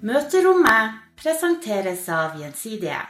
[0.00, 3.02] Møterommet presenteres av Gjensidige.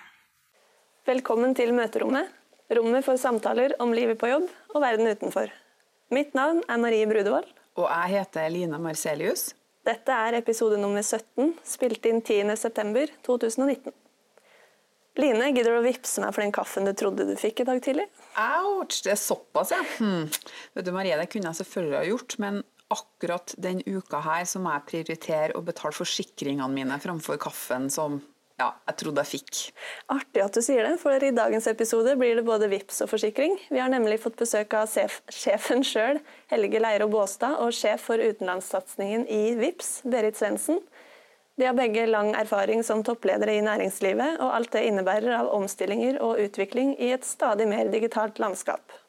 [1.06, 2.26] Velkommen til Møterommet,
[2.74, 5.52] rommet for samtaler om livet på jobb og verden utenfor.
[6.10, 7.46] Mitt navn er Marie Brudevold.
[7.78, 9.52] Og jeg heter Lina Marcelius.
[9.86, 13.94] Dette er episode nummer 17, spilt inn 10.9.2019.
[15.22, 17.78] Line, gidder du å vippse meg for den kaffen du trodde du fikk i dag
[17.86, 18.08] tidlig?
[18.34, 19.84] Ouch, det er såpass, ja.
[20.02, 20.26] Hmm.
[20.74, 24.60] Vet du, Marie, det kunne jeg selvfølgelig ha gjort, men akkurat den uka her så
[24.62, 28.20] må jeg prioritere å betale forsikringene mine framfor kaffen som
[28.60, 29.58] ja, jeg trodde jeg fikk.
[30.12, 33.56] Artig at du sier det, for i dagens episode blir det både VIPS og forsikring.
[33.72, 34.90] Vi har nemlig fått besøk av
[35.32, 36.20] sjefen sjøl,
[36.52, 40.82] Helge Leiro Båstad, og sjef for utenlandssatsingen i VIPS, Berit Svendsen.
[41.60, 46.20] De har begge lang erfaring som toppledere i næringslivet, og alt det innebærer av omstillinger
[46.24, 48.99] og utvikling i et stadig mer digitalt landskap.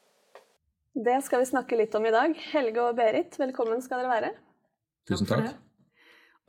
[0.92, 2.34] Det skal vi snakke litt om i dag.
[2.52, 4.32] Helge og Berit, velkommen skal dere være.
[5.08, 5.54] Tusen takk.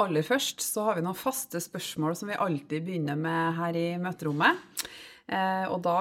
[0.04, 3.86] Aller først så har vi noen faste spørsmål som vi alltid begynner med her i
[4.04, 4.60] møterommet.
[5.32, 5.96] Eh, og da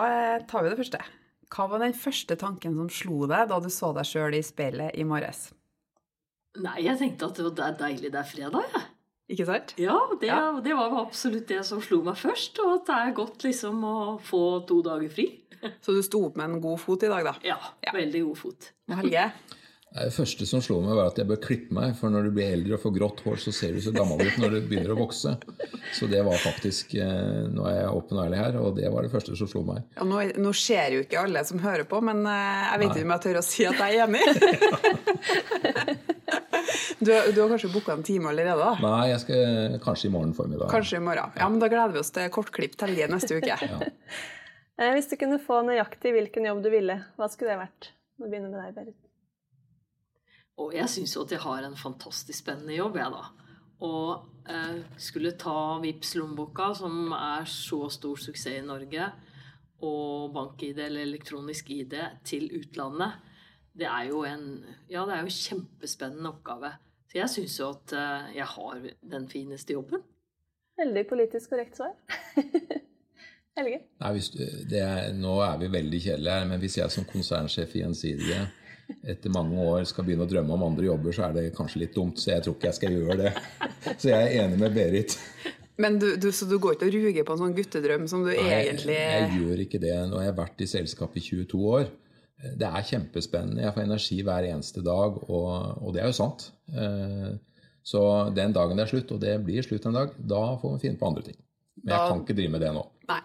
[0.51, 0.99] tar vi det første.
[1.53, 4.99] Hva var den første tanken som slo deg da du så deg sjøl i speilet
[4.99, 5.53] i morges?
[6.59, 8.89] Nei, jeg tenkte at det var deilig det er fredag, jeg.
[9.33, 9.73] Ikke sant?
[9.81, 12.61] Ja det, ja, det, var absolutt det som slo meg først.
[12.65, 15.31] Og at det er godt liksom å få to dager fri.
[15.81, 17.35] Så du sto opp med en god fot i dag, da?
[17.47, 17.93] Ja, ja.
[17.95, 18.73] veldig god fot.
[18.93, 19.29] Helge?
[19.93, 21.93] Det første som slo meg, var at jeg bør klippe meg.
[21.99, 24.39] For når du blir eldre og får grått hår, så ser du så gammel ut
[24.41, 25.35] når du begynner å vokse.
[25.93, 29.05] Så det var faktisk eh, Nå er jeg åpen og ærlig her, og det var
[29.05, 29.85] det første som slo meg.
[29.99, 33.07] Ja, nå, nå ser jo ikke alle som hører på, men eh, jeg vet ikke
[33.09, 34.25] om jeg tør å si at jeg er enig.
[37.05, 38.59] du, du, har kanskje booka en time allerede?
[38.63, 38.75] da?
[38.83, 40.71] Nei, jeg skal kanskje i morgen formiddag.
[40.73, 41.35] Kanskje i morgen.
[41.39, 43.59] Ja, men Da gleder vi oss til kortklipp til helgen neste uke.
[43.73, 43.91] ja.
[44.81, 47.91] Eh, hvis du kunne få nøyaktig hvilken jobb du ville, hva skulle det vært?
[48.19, 49.01] Nå begynner med deg, Berit.
[50.63, 53.53] Og jeg syns jo at jeg har en fantastisk spennende jobb, jeg, da.
[53.83, 59.11] Og eh, skulle ta Vipps lommeboka, som er så stor suksess i Norge,
[59.83, 61.97] og bank-ID eller elektronisk ID
[62.27, 63.19] til utlandet,
[63.73, 64.45] det er jo en
[64.91, 66.75] Ja, det er jo en kjempespennende oppgave.
[67.13, 68.79] Så jeg syns jo at eh, jeg har
[69.13, 70.01] den fineste jobben.
[70.81, 71.93] Veldig politisk korrekt svar.
[73.59, 73.83] Helge?
[74.01, 74.31] Nei, hvis,
[74.73, 78.47] er, nå er vi veldig kjedelige her, men hvis jeg som konsernsjef i Gjensidige
[79.13, 81.93] etter mange år skal begynne å drømme om andre jobber, så er det kanskje litt
[81.97, 82.17] dumt.
[82.17, 83.35] Så jeg tror ikke jeg skal gjøre det.
[84.01, 85.19] Så jeg er enig med Berit.
[85.85, 88.31] Men du, du, Så du går ikke og ruger på en sånn guttedrøm som du
[88.33, 89.95] Nei, egentlig jeg, jeg gjør ikke det.
[90.09, 91.91] Nå har jeg vært i selskap i 22 år.
[92.43, 93.63] Det er kjempespennende.
[93.63, 96.49] Jeg får energi hver eneste dag, og, og det er jo sant.
[96.75, 97.29] Eh,
[97.87, 98.03] så
[98.35, 100.99] den dagen det er slutt, og det blir slutt en dag, da får vi finne
[100.99, 101.39] på andre ting.
[101.83, 102.83] Men jeg kan ikke drive med det nå.
[103.11, 103.21] Nei.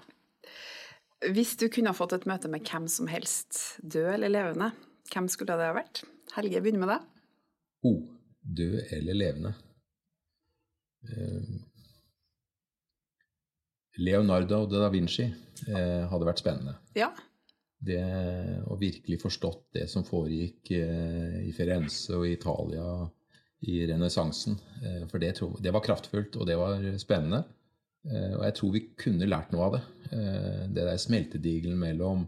[1.34, 4.72] Hvis du kunne fått et møte med hvem som helst, død eller levende,
[5.14, 6.04] hvem skulle det ha vært?
[6.36, 7.00] Helge, begynn med det.
[7.82, 7.94] O.
[7.94, 8.04] Oh,
[8.58, 9.54] død eller levende.
[11.08, 11.58] Eh,
[13.98, 16.78] Leonardo da Vinci eh, hadde vært spennende.
[16.98, 17.10] Ja.
[17.78, 18.02] Det
[18.66, 22.88] og virkelig forstått det som foregikk eh, i Firenze og Italia
[23.68, 24.58] i renessansen.
[25.12, 27.44] For det, det, var kraftfullt, og det var spennende.
[28.08, 29.80] Og jeg tror vi kunne lært noe av det.
[30.76, 32.28] Det der smeltedigelen mellom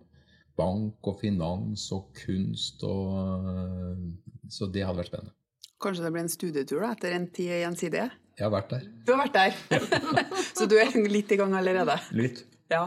[0.58, 4.02] bank og finans og kunst og
[4.50, 5.36] Så det hadde vært spennende.
[5.80, 8.10] Kanskje det blir en studietur da, etter en tid gjensidige?
[8.36, 8.88] Jeg har vært der.
[9.08, 9.84] Du har vært der!
[10.58, 11.96] så du er litt i gang allerede?
[12.16, 12.42] Litt.
[12.70, 12.84] Ja.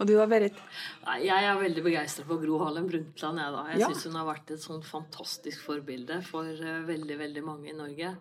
[0.00, 0.56] Og du da, Berit?
[1.20, 3.40] Jeg er veldig begeistra for Gro Harlem Brundtland.
[3.42, 3.64] Jeg, da.
[3.72, 3.90] jeg ja.
[3.92, 8.14] syns hun har vært et sånn fantastisk forbilde for eh, veldig, veldig mange i Norge.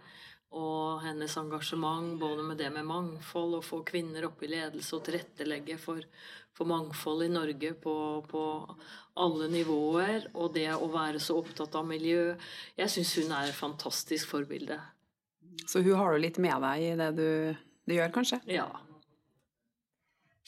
[0.56, 5.04] Og hennes engasjement både med det med mangfold, å få kvinner opp i ledelse og
[5.08, 6.04] tilrettelegge for,
[6.56, 7.96] for mangfold i Norge på,
[8.30, 8.44] på,
[9.16, 12.34] alle nivåer, og det å være så opptatt av miljø
[12.76, 14.76] Jeg syns hun er et fantastisk forbilde.
[15.64, 17.30] Så hun har du litt med deg i det du,
[17.88, 18.42] du gjør, kanskje?
[18.52, 18.68] Ja.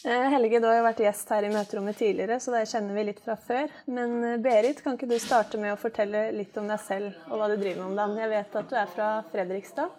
[0.06, 3.06] Eh, Helge, du har jo vært gjest her i møterommet tidligere, så det kjenner vi
[3.08, 3.72] litt fra før.
[3.90, 7.40] Men eh, Berit, kan ikke du starte med å fortelle litt om deg selv og
[7.40, 8.20] hva du driver med om dagen?
[8.22, 9.96] Jeg vet at du er fra Fredrikstad,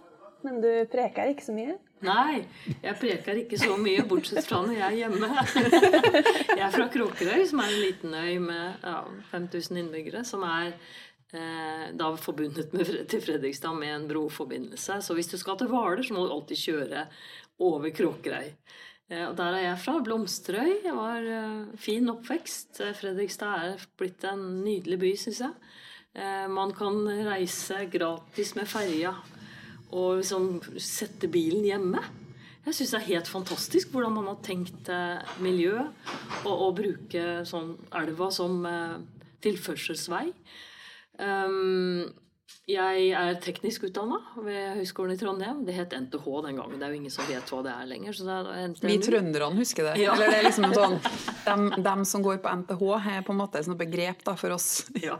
[0.46, 1.74] men du preker ikke så mye?
[2.06, 2.44] Nei,
[2.84, 5.32] jeg preker ikke så mye, bortsett fra når jeg er hjemme.
[6.58, 9.00] Jeg er fra Kråkerøy, som er en liten øy med ja,
[9.32, 10.76] 5000 innbyggere, som er
[11.34, 15.00] eh, da forbundet med, til Fredrikstad med en broforbindelse.
[15.02, 17.02] Så hvis du skal til Hvaler, så må du alltid kjøre
[17.66, 18.52] over Kråkerøy.
[19.08, 19.96] Eh, og der er jeg fra.
[20.04, 20.72] Blomsterøy.
[20.84, 22.80] Det var uh, fin oppvekst.
[22.84, 25.60] Eh, Fredrikstad er blitt en nydelig by, syns jeg.
[26.50, 26.96] Man kan
[27.28, 29.12] reise gratis med ferja
[29.94, 32.00] og liksom sette bilen hjemme.
[32.64, 34.90] Jeg syns det er helt fantastisk hvordan man har tenkt
[35.44, 38.66] miljø og, og, bruke sånn elva som
[39.44, 40.24] tilførselsvei.
[41.22, 42.08] Um,
[42.68, 45.62] Jeg er teknisk utdanna ved Høgskolen i Trondheim.
[45.64, 46.76] Det het NTH den gangen.
[46.76, 48.16] Det er jo ingen som vet hva det er lenger.
[48.16, 48.88] Så det er NTNU.
[48.90, 49.94] Vi trønderne husker det.
[50.02, 50.12] Ja.
[50.12, 50.98] Eller det er liksom sånn
[51.48, 52.84] dem, dem som går på NTH,
[53.14, 54.68] er på en måte et begrep da, for oss.
[55.08, 55.16] Ja.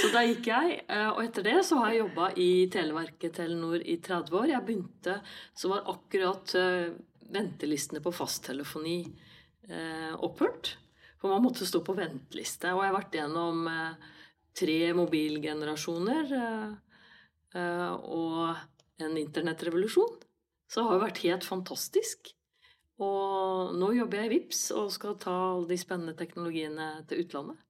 [0.00, 3.82] Så da gikk jeg, eh, og etter det så har jeg jobba i Televerket Telenor
[3.82, 4.46] i 30 år.
[4.52, 5.16] Jeg begynte,
[5.54, 6.92] så var akkurat eh,
[7.34, 9.00] ventelistene på fasttelefoni
[9.70, 10.76] eh, opphørt.
[11.20, 12.70] For man måtte stå på venteliste.
[12.74, 13.68] Og jeg har vært gjennom
[14.60, 16.74] tre mobilgenerasjoner eh,
[17.56, 20.20] eh, og en internettrevolusjon.
[20.70, 22.34] Så det har jo vært helt fantastisk.
[23.00, 27.62] Og nå jobber jeg i VIPS og skal ta alle de spennende teknologiene til utlandet.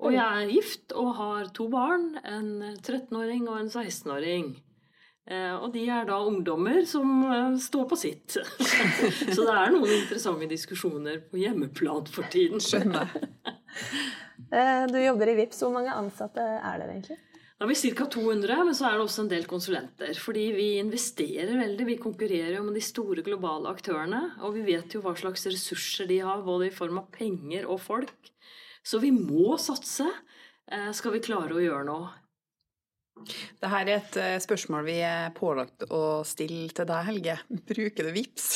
[0.00, 2.50] Og jeg er gift og har to barn, en
[2.80, 4.54] 13-åring og en 16-åring.
[5.30, 7.28] Eh, og de er da ungdommer som
[7.60, 8.38] står på sitt.
[9.36, 12.64] Så det er noen interessante diskusjoner på hjemmeplan for tiden.
[12.64, 13.12] Skjønner.
[14.52, 15.60] Eh, Du jobber i VIPS.
[15.64, 17.18] Hvor mange ansatte er dere egentlig?
[17.60, 18.06] Da er ca.
[18.08, 20.14] 200, men så er det også en del konsulenter.
[20.16, 21.86] Fordi vi investerer veldig.
[21.86, 24.22] Vi konkurrerer jo med de store globale aktørene.
[24.40, 27.80] Og vi vet jo hva slags ressurser de har, både i form av penger og
[27.84, 28.30] folk.
[28.82, 30.06] Så vi må satse
[30.72, 32.08] eh, skal vi klare å gjøre noe.
[33.60, 37.34] Dette er et eh, spørsmål vi er pålagt å stille til deg, Helge.
[37.68, 38.46] Bruker du VIPS?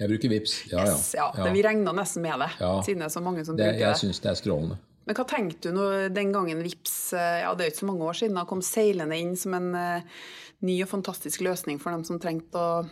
[0.00, 0.54] Jeg bruker VIPS.
[0.72, 0.94] Ja, ja.
[0.94, 1.50] Yes, ja, ja.
[1.52, 2.72] vi regna nesten med det, Ja.
[2.82, 4.00] siden det er så mange som Det, bruker jeg det.
[4.06, 4.78] syns det er strålende.
[5.06, 8.08] Men hva tenkte du når den gangen VIPS, eh, ja det er ikke så mange
[8.08, 10.20] år siden, da, kom seilende inn som en eh,
[10.66, 12.84] ny og fantastisk løsning for dem som trengte å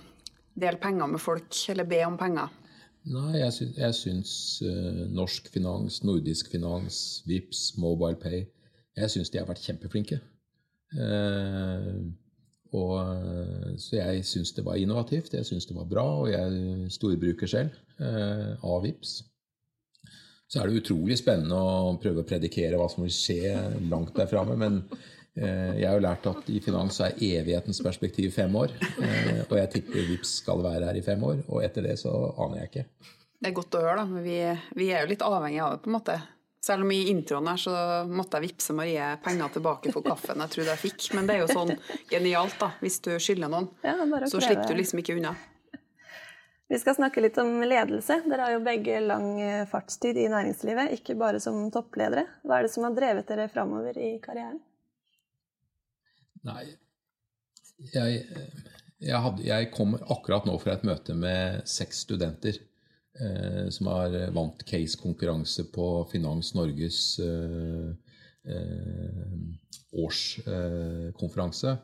[0.58, 2.50] dele penger med folk, eller be om penger?
[3.10, 4.32] Nei, jeg syns, jeg syns
[4.66, 8.42] uh, norsk finans, nordisk finans, VIPS, MobilePay
[8.98, 10.18] Jeg syns de har vært kjempeflinke.
[10.92, 12.10] Uh,
[12.76, 12.98] og,
[13.82, 17.50] så jeg syns det var innovativt, jeg syns det var bra, og jeg er storbruker
[17.50, 19.16] selv eh, av VIPS.
[20.50, 23.52] Så er det utrolig spennende å prøve å predikere hva som vil skje
[23.90, 24.80] langt der framme, men
[25.38, 28.74] eh, jeg har jo lært at i finans er evighetens perspektiv fem år.
[28.98, 32.10] eh, Og jeg tipper VIPS skal være her i fem år, og etter det så
[32.42, 32.84] aner jeg ikke.
[33.40, 34.40] Det er godt å høre, da, men vi,
[34.76, 36.18] vi er jo litt avhengig av det, på en måte.
[36.60, 37.72] Selv om i introen her så
[38.10, 41.06] måtte jeg vippse Marie penger tilbake for kaffen jeg trodde jeg fikk.
[41.16, 41.70] Men det er jo sånn
[42.10, 42.68] genialt, da.
[42.82, 43.94] Hvis du skylder noen, Ja,
[44.28, 45.32] så slipper du liksom ikke unna.
[46.70, 48.20] Vi skal snakke litt om ledelse.
[48.30, 52.28] Dere har jo begge lang eh, fartstid i næringslivet, ikke bare som toppledere.
[52.46, 54.60] Hva er det som har drevet dere framover i karrieren?
[56.46, 56.62] Nei,
[57.90, 58.22] jeg,
[59.02, 64.14] jeg, hadde, jeg kom akkurat nå fra et møte med seks studenter eh, som har
[64.38, 67.90] vant case-konkurranse på Finans Norges eh,
[68.46, 69.38] eh,
[70.06, 71.80] årskonferanse.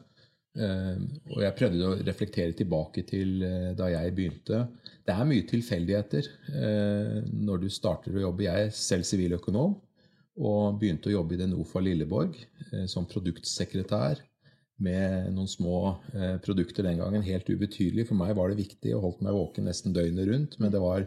[0.56, 1.00] Eh,
[1.34, 4.62] og jeg prøvde å reflektere tilbake til eh, da jeg begynte.
[5.06, 8.46] Det er mye tilfeldigheter eh, når du starter å jobbe.
[8.48, 9.76] Jeg er selv siviløkonom
[10.36, 12.38] og begynte å jobbe i Denofa Lilleborg
[12.72, 14.24] eh, som produktsekretær
[14.82, 15.76] med noen små
[16.44, 18.04] produkter den gangen, helt ubetydelig.
[18.10, 20.58] For meg var det viktig og holdt meg våken nesten døgnet rundt.
[20.60, 21.06] Men det var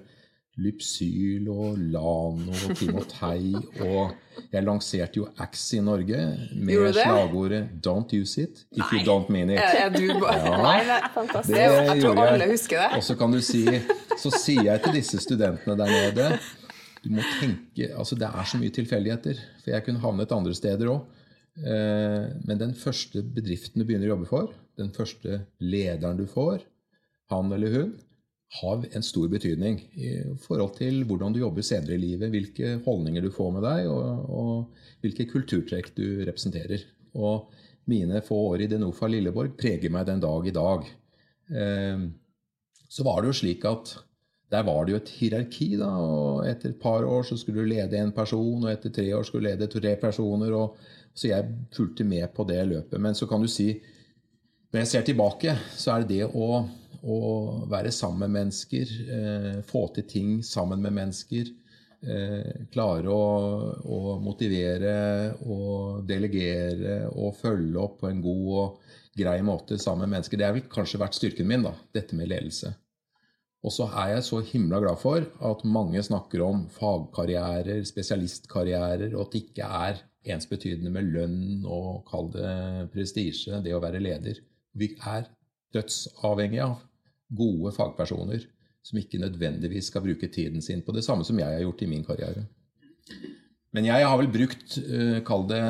[0.59, 3.53] Lypsyl og Lano og Timotei
[3.85, 4.11] og
[4.53, 6.19] Jeg lanserte jo Axe i Norge
[6.55, 9.59] med slagordet 'Don't use it if you don't mean it'.
[9.59, 10.61] Er, er du bare Ja.
[10.63, 11.55] Nei, det, Fantastisk.
[11.55, 12.33] det, jeg tror jeg.
[12.33, 12.97] alle husker det.
[12.97, 13.65] Og så kan du si
[14.19, 16.39] Så sier jeg til disse studentene der nede
[17.03, 19.35] Du må tenke Altså, det er så mye tilfeldigheter.
[19.63, 21.01] For jeg kunne havnet andre steder òg.
[22.45, 26.61] Men den første bedriften du begynner å jobbe for, den første lederen du får,
[27.31, 27.89] han eller hun,
[28.49, 33.21] har en stor betydning i forhold til hvordan du jobber senere i livet, hvilke holdninger
[33.21, 36.87] du får med deg, og, og hvilke kulturtrekk du representerer.
[37.13, 37.51] Og
[37.89, 40.89] mine få år i Denofa Lilleborg preger meg den dag i dag.
[41.53, 42.05] Eh,
[42.89, 43.93] så var det jo slik at
[44.49, 47.69] der var det jo et hierarki, da, og etter et par år så skulle du
[47.69, 50.79] lede en person, og etter tre år skulle du lede tre personer, og,
[51.13, 52.97] så jeg fulgte med på det løpet.
[53.01, 53.75] Men så kan du si,
[54.73, 56.63] når jeg ser tilbake, så er det det å,
[57.03, 61.51] å være sammen med mennesker, eh, få til ting sammen med mennesker,
[62.03, 63.23] eh, klare å,
[63.83, 70.17] å motivere og delegere og følge opp på en god og grei måte sammen med
[70.17, 70.37] mennesker.
[70.37, 72.73] Det har vel kanskje vært styrken min, da, dette med ledelse.
[73.59, 79.25] Og så er jeg så himla glad for at mange snakker om fagkarrierer, spesialistkarrierer, og
[79.25, 82.53] at det ikke er ensbetydende med lønn og kall det
[82.93, 84.39] prestisje, det å være leder.
[84.79, 85.27] Vi er
[85.75, 86.77] dødsavhengige av
[87.29, 88.45] gode fagpersoner
[88.85, 91.89] som ikke nødvendigvis skal bruke tiden sin på det samme som jeg har gjort i
[91.91, 92.45] min karriere.
[93.75, 95.63] Men jeg har vel brukt, eh, kall det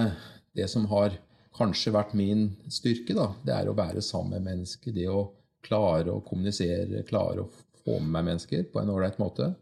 [0.56, 1.18] det som har
[1.56, 3.34] kanskje vært min styrke, da.
[3.44, 4.94] Det er å være sammen med mennesker.
[4.96, 5.32] Det å
[5.66, 7.50] klare å kommunisere, klare å
[7.84, 9.54] få med meg mennesker på en ålreit måte.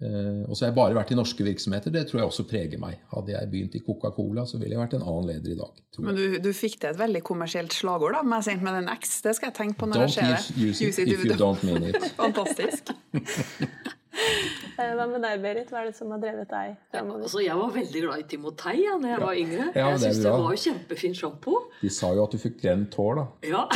[0.00, 1.92] Eh, og så har jeg bare vært i norske virksomheter.
[1.92, 3.02] Det tror jeg også preger meg.
[3.12, 5.82] Hadde jeg begynt i Coca-Cola, så ville jeg vært en annen leder i dag.
[6.00, 9.18] Men du, du, fikk til et veldig kommersielt slagord da, med, med den X.
[9.26, 10.70] Det skal jeg tenke på når don't jeg ser det.
[10.70, 12.00] Use it, if you don't mean it.
[12.20, 12.94] Fantastisk.
[14.80, 15.68] Eh, hva med deg, Berit?
[15.68, 17.26] Hva er det som har drevet deg framover?
[17.28, 19.24] Altså, jeg var veldig glad i Timotei ja, når jeg ja.
[19.26, 19.66] var yngre.
[19.74, 21.58] Ja, jeg syns det, det var jo kjempefin sjampo.
[21.82, 23.26] De sa jo at du fikk grønt hår, da.
[23.52, 23.66] Ja.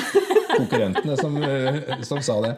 [0.54, 2.54] Konkurrentene som, eh, som sa det.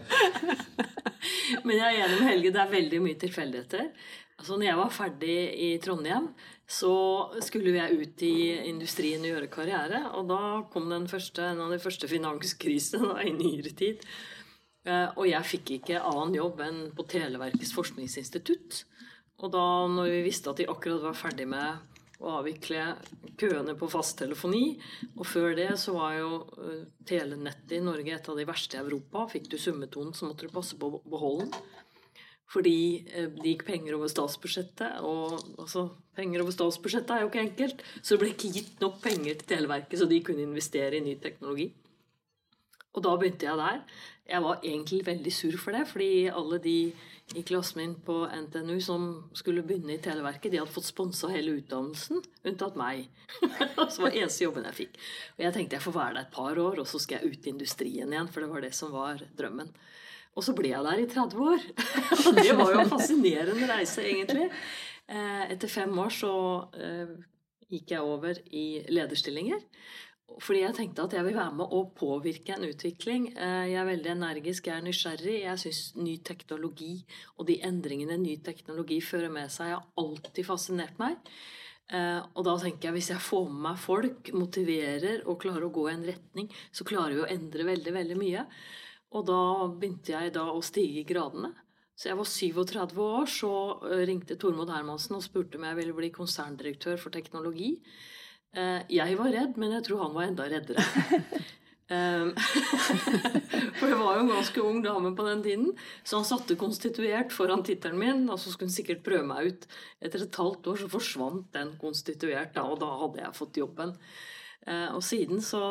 [1.66, 3.90] Men jeg er enig med Helge, det er veldig mye tilfeldigheter.
[4.36, 6.28] Altså, når jeg var ferdig i Trondheim,
[6.68, 6.94] så
[7.44, 8.36] skulle jeg ut i
[8.68, 10.02] industrien og gjøre karriere.
[10.18, 10.40] Og da
[10.72, 14.02] kom den første, en av de første finanskrisene i nyere tid.
[14.86, 18.84] Eh, og jeg fikk ikke annen jobb enn på Televerkets forskningsinstitutt.
[19.42, 22.84] Og da når vi visste at de akkurat var ferdig med å avvikle
[23.40, 24.64] køene på fasttelefoni.
[25.16, 26.30] Og før det så var jo
[26.62, 29.26] eh, telenettet i Norge et av de verste i Europa.
[29.32, 31.74] Fikk du summetonen, så måtte du passe på å beholde den.
[32.52, 32.78] Fordi
[33.10, 37.82] eh, det gikk penger over statsbudsjettet, og altså, penger over statsbudsjettet er jo ikke enkelt.
[38.00, 41.18] Så det ble ikke gitt nok penger til Televerket, så de kunne investere i ny
[41.22, 41.72] teknologi.
[42.96, 43.82] Og da begynte jeg der.
[44.26, 46.78] Jeg var egentlig veldig sur for det, fordi alle de
[47.34, 51.56] i klassen min på NTNU som skulle begynne i Televerket, de hadde fått sponsa hele
[51.58, 53.08] utdannelsen, unntatt meg.
[53.76, 54.98] Det var eneste jobben jeg fikk.
[55.36, 57.46] Og jeg tenkte jeg får være der et par år, og så skal jeg ut
[57.46, 59.72] i industrien igjen, for det var det som var drømmen.
[60.36, 61.62] Og så ble jeg der i 30 år.
[62.26, 64.50] Og det var jo en fascinerende reise, egentlig.
[65.08, 66.32] Eh, etter fem år så
[66.76, 67.14] eh,
[67.72, 69.62] gikk jeg over i lederstillinger.
[70.26, 73.28] Fordi jeg tenkte at jeg vil være med å påvirke en utvikling.
[73.32, 75.36] Eh, jeg er veldig energisk, jeg er nysgjerrig.
[75.44, 76.94] Jeg syns ny teknologi
[77.38, 81.16] og de endringene ny teknologi fører med seg, har alltid fascinert meg.
[81.94, 85.72] Eh, og da tenker jeg hvis jeg får med meg folk, motiverer og klarer å
[85.72, 88.42] gå i en retning, så klarer vi å endre veldig, veldig mye.
[89.16, 89.40] Og da
[89.70, 91.54] begynte jeg da å stige i gradene.
[91.96, 93.54] Så jeg var 37 år, så
[93.88, 97.78] eh, ringte Tormod Hermansen og spurte om jeg ville bli konserndirektør for teknologi.
[98.56, 100.84] Eh, jeg var redd, men jeg tror han var enda reddere.
[101.86, 102.32] Eh,
[103.78, 105.68] for jeg var jo en ganske ung dame på den tiden.
[106.02, 109.68] Så han satte konstituert foran tittelen min, og så skulle han sikkert prøve meg ut.
[110.02, 113.94] Etter et halvt år så forsvant den konstituert, da, og da hadde jeg fått jobben.
[114.66, 115.62] Eh, og siden så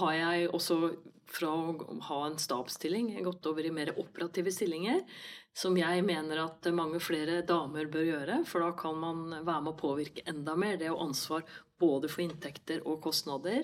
[0.00, 0.78] har jeg også
[1.34, 5.02] fra å ha en stabsstilling gått over i mer operative stillinger
[5.54, 9.70] som jeg mener at mange flere damer bør gjøre, for da kan man være med
[9.70, 10.74] å påvirke enda mer.
[10.78, 11.44] Det er jo ansvar
[11.78, 13.62] både for inntekter og kostnader.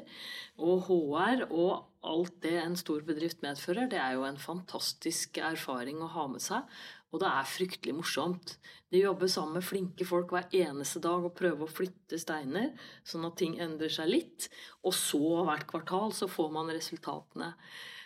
[0.62, 5.98] Og HR og alt det en stor bedrift medfører, det er jo en fantastisk erfaring
[6.02, 6.80] å ha med seg.
[7.10, 8.56] Og det er fryktelig morsomt.
[8.90, 12.70] De jobber sammen med flinke folk hver eneste dag og prøver å flytte steiner,
[13.06, 14.50] sånn at ting endrer seg litt.
[14.86, 17.54] Og så hvert kvartal så får man resultatene.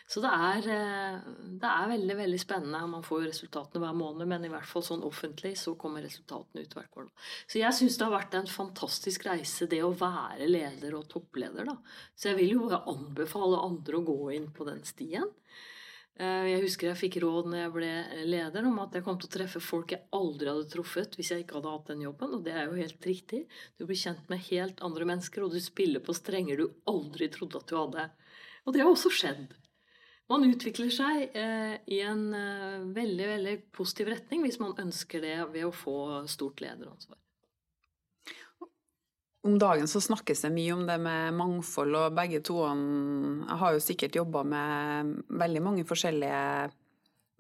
[0.07, 1.21] Så det er, eh,
[1.61, 2.81] det er, veldig veldig spennende.
[2.93, 6.61] Man får jo resultatene hver måned, men i hvert fall sånn offentlig så kommer resultatene
[6.61, 7.31] ut hvert kvartal.
[7.49, 11.65] Så jeg syns det har vært en fantastisk reise, det å være leder og toppleder.
[11.71, 11.79] Da.
[12.13, 15.33] Så jeg vil jo anbefale andre å gå inn på den stien.
[16.15, 17.89] Eh, jeg husker jeg fikk råd når jeg ble
[18.31, 21.43] leder om at jeg kom til å treffe folk jeg aldri hadde truffet hvis jeg
[21.43, 23.41] ikke hadde hatt den jobben, og det er jo helt riktig.
[23.75, 27.59] Du blir kjent med helt andre mennesker, og du spiller på strenger du aldri trodde
[27.59, 28.07] at du hadde.
[28.65, 29.59] Og det har også skjedd.
[30.31, 35.37] Man utvikler seg eh, i en eh, veldig, veldig positiv retning hvis man ønsker det
[35.51, 35.99] ved å få
[36.31, 37.19] stort lederansvar.
[39.45, 43.83] Om dagen så snakkes det mye om det med mangfold, og begge to har jo
[43.83, 46.71] sikkert jobba med veldig mange forskjellige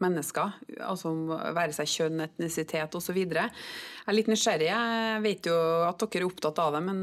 [0.03, 1.13] mennesker, altså
[1.55, 3.21] være seg kjønn, etnisitet osv.
[3.23, 4.69] Jeg er litt nysgjerrig.
[4.69, 5.55] Jeg vet jo
[5.87, 6.99] at dere er opptatt av det, men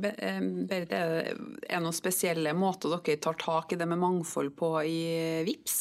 [0.00, 5.02] Berit, er det noen spesielle måter dere tar tak i det med mangfold på i
[5.48, 5.80] VIPS?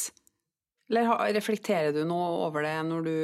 [0.91, 3.15] Eller reflekterer du noe over det når du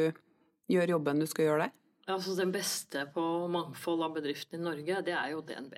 [0.72, 1.76] gjør jobben du skal gjøre der?
[2.08, 5.76] Altså, den beste på mangfold av bedriftene i Norge, det er jo DNB.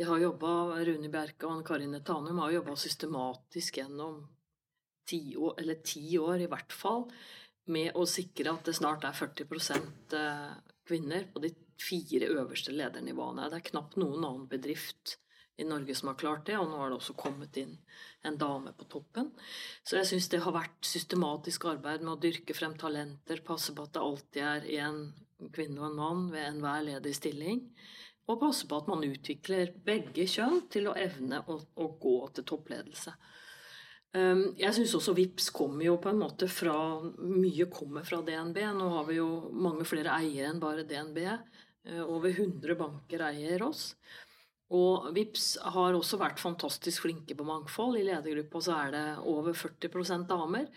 [0.00, 0.50] De har jobba,
[0.88, 4.22] Rune Bjerke og Karine Tanum har jobba systematisk gjennom
[5.10, 7.04] ti år, eller ti år i hvert fall,
[7.70, 9.44] med å sikre at det snart er 40
[10.16, 10.54] eh,
[10.88, 13.50] kvinner på de fire øverste ledernivåene.
[13.52, 15.18] Det er knapt noen annen bedrift
[15.60, 17.76] i Norge som har klart det, og nå har det også kommet inn
[18.24, 19.28] en dame på toppen.
[19.84, 23.84] Så jeg syns det har vært systematisk arbeid med å dyrke frem talenter, passe på
[23.84, 25.02] at det alltid er en
[25.54, 27.64] kvinne og en mann ved enhver ledig stilling,
[28.30, 32.46] og passe på at man utvikler begge kjønn til å evne å, å gå til
[32.46, 33.14] toppledelse.
[34.18, 36.74] Ehm, jeg syns også VIPS kommer jo på en måte fra
[37.18, 38.58] Mye kommer fra DNB.
[38.74, 41.20] Nå har vi jo mange flere eiere enn bare DNB.
[41.26, 43.94] Eh, over 100 banker eier oss.
[44.70, 47.98] Og VIPS har også vært fantastisk flinke på mangfold.
[47.98, 50.68] I ledergruppa så er det over 40% damer.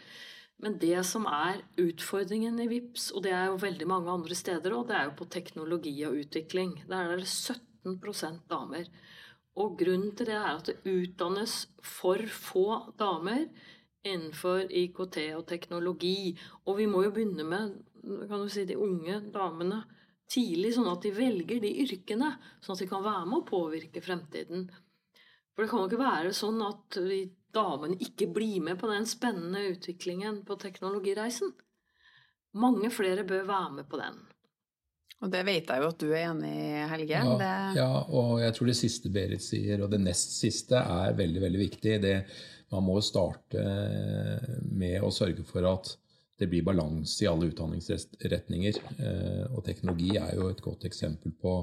[0.62, 4.76] Men det som er utfordringen i VIPS, og det er jo veldig mange andre steder
[4.76, 6.78] òg, det er jo på teknologi og utvikling.
[6.88, 8.88] Der er det 17% damer.
[9.60, 12.68] Og grunnen til det er at det utdannes for få
[13.00, 13.48] damer
[14.04, 16.34] innenfor IKT og teknologi.
[16.66, 17.76] Og vi må jo begynne med
[18.52, 19.84] si, de unge damene
[20.32, 22.34] tidlig, sånn at de velger de yrkene,
[22.64, 24.68] sånn at de kan være med å påvirke fremtiden.
[25.54, 27.24] For det kan jo ikke være sånn at vi
[27.56, 31.54] damene ikke blir med på den spennende utviklingen på teknologireisen.
[32.60, 34.22] Mange flere bør være med på den.
[35.24, 37.16] Og det vet jeg jo at du er enig i, Helge.
[37.16, 37.52] Ja, det...
[37.80, 41.62] ja, og jeg tror det siste Berit sier, og det nest siste, er veldig, veldig
[41.62, 41.94] viktig.
[42.04, 42.16] Det,
[42.74, 43.64] man må starte
[44.68, 45.94] med å sørge for at
[46.42, 48.82] det blir balanse i alle utdanningsretninger.
[48.98, 51.56] Eh, og teknologi er jo et godt eksempel på,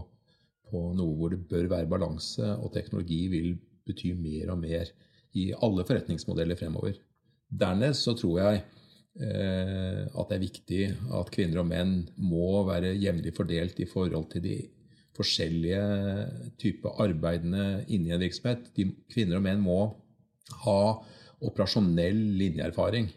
[0.71, 3.53] på noe hvor det bør være balanse, og teknologi vil
[3.87, 4.93] bety mer og mer
[5.39, 6.99] i alle forretningsmodeller fremover.
[7.51, 8.61] Dernest så tror jeg
[9.23, 10.83] eh, at det er viktig
[11.21, 14.59] at kvinner og menn må være jevnlig fordelt i forhold til de
[15.17, 15.83] forskjellige
[16.61, 18.71] typer arbeidene inni en virksomhet.
[18.77, 19.81] De, kvinner og menn må
[20.65, 20.81] ha
[21.41, 23.11] operasjonell linjeerfaring.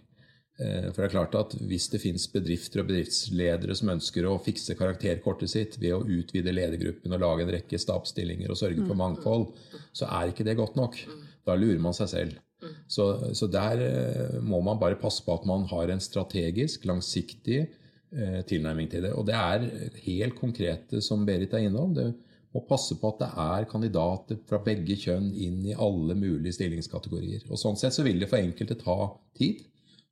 [0.61, 4.37] Eh, for det er klart at Hvis det finnes bedrifter og bedriftsledere som ønsker å
[4.43, 8.93] fikse karakterkortet sitt ved å utvide ledergruppen og lage en rekke stabsstillinger og sørge for
[8.93, 9.01] mm.
[9.01, 9.47] mangfold,
[9.93, 10.99] så er ikke det godt nok.
[11.47, 12.41] Da lurer man seg selv.
[12.87, 17.59] Så, så, der eh, må man bare passe på at man har en strategisk, langsiktig
[17.63, 19.13] eh, tilnærming til det.
[19.17, 19.65] Og det er
[20.05, 21.93] helt konkrete, som Berit er innom.
[21.97, 22.07] Det
[22.53, 27.47] må passe på at det er kandidater fra begge kjønn inn i alle mulige stillingskategorier.
[27.49, 28.97] Og Sånn sett så vil det for enkelte ta
[29.37, 29.65] tid.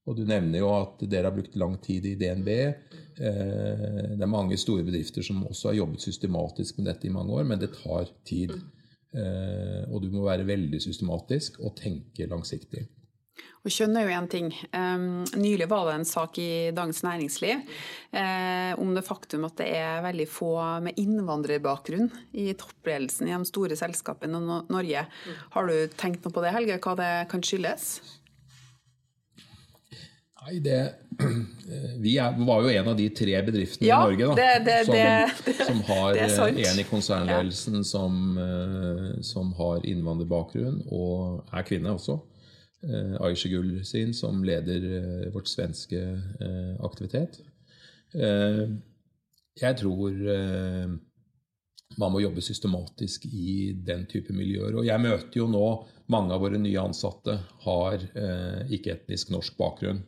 [0.09, 2.49] Og du nevner jo at dere har brukt lang tid i DNB.
[3.21, 7.35] Eh, det er mange store bedrifter som også har jobbet systematisk med dette i mange
[7.37, 8.55] år, men det tar tid.
[9.11, 12.87] Eh, og du må være veldig systematisk og tenke langsiktig.
[13.61, 14.47] Og skjønner jo én ting.
[14.73, 19.67] Um, nylig var det en sak i Dagens Næringsliv um, om det faktum at det
[19.77, 20.49] er veldig få
[20.81, 22.09] med innvandrerbakgrunn
[22.41, 25.05] i toppledelsen i de store selskapene i Norge.
[25.53, 27.99] Har du tenkt noe på det, Helge, hva det kan skyldes?
[30.41, 30.79] Nei, det
[32.01, 34.77] Vi er, var jo en av de tre bedriftene ja, i Norge da, det, det,
[34.87, 37.83] som, det, som, har eh, en i konsernledelsen ja.
[37.85, 42.17] som, eh, som, har innvandrerbakgrunn og er kvinne også.
[42.81, 46.01] Eh, Aisha Gull sin, som leder vårt svenske
[46.81, 47.37] aktivitet.
[48.11, 50.17] Jeg tror
[52.01, 54.73] man må jobbe systematisk i den type miljøer.
[54.81, 55.67] Og jeg møter jo nå
[56.11, 58.03] mange av våre nye ansatte har
[58.67, 60.01] ikke-etnisk norsk bakgrunn.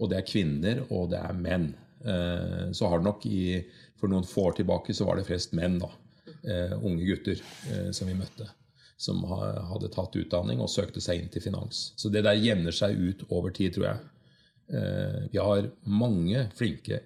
[0.00, 1.72] Og det er kvinner, og det er menn.
[2.04, 3.62] Eh, så har det nok i,
[4.00, 5.90] For noen få år tilbake så var det flest menn, da.
[6.42, 7.38] Eh, unge gutter
[7.70, 8.48] eh, som vi møtte.
[8.98, 11.90] Som hadde tatt utdanning og søkte seg inn til finans.
[11.98, 14.08] Så det der jevner seg ut over tid, tror jeg.
[15.32, 17.00] Vi har mange flinke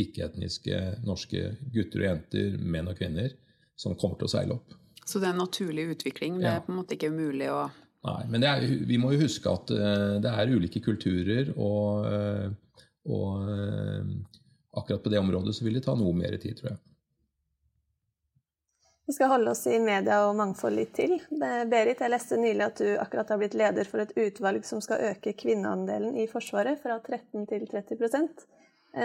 [0.00, 1.42] ikke-etniske norske
[1.74, 3.34] gutter og jenter, menn og kvinner,
[3.76, 4.72] som kommer til å seile opp.
[5.04, 6.40] Så det er en naturlig utvikling?
[6.40, 7.66] Det er på en måte ikke umulig å
[8.02, 12.80] Nei, men er, vi må jo huske at uh, det er ulike kulturer, og, uh,
[13.06, 14.08] og uh,
[14.80, 16.80] akkurat på det området så vil det ta noe mer tid, tror jeg.
[19.06, 21.16] Vi skal holde oss i media og mangfold litt til.
[21.30, 25.02] Berit, jeg leste nylig at du akkurat har blitt leder for et utvalg som skal
[25.10, 28.46] øke kvinneandelen i Forsvaret fra 13 til 30%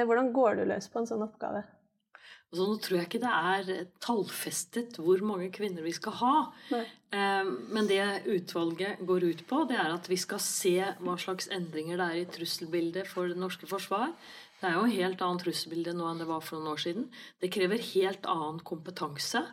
[0.05, 1.63] Hvordan går du løs på en sånn oppgave?
[2.47, 6.35] Altså, nå tror jeg ikke det er tallfestet hvor mange kvinner vi skal ha.
[6.71, 7.99] Eh, men det
[8.31, 12.21] utvalget går ut på, det er at vi skal se hva slags endringer det er
[12.21, 14.13] i trusselbildet for det norske forsvar.
[14.61, 17.09] Det er jo en helt annet trusselbilde nå enn det var for noen år siden.
[17.43, 19.43] Det krever helt annen kompetanse.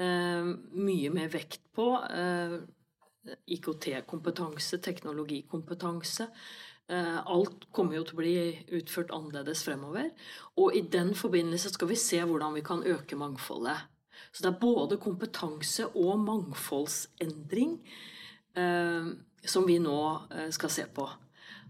[0.00, 0.48] Eh,
[0.80, 2.56] mye mer vekt på eh,
[3.52, 6.32] IKT-kompetanse, teknologikompetanse.
[6.92, 8.36] Eh, alt kommer jo til å bli
[8.76, 10.10] utført annerledes fremover.
[10.60, 13.86] Og i den forbindelse skal vi se hvordan vi kan øke mangfoldet.
[14.32, 17.78] Så det er både kompetanse og mangfoldsendring
[18.58, 19.12] eh,
[19.44, 19.98] som vi nå
[20.30, 21.08] eh, skal se på.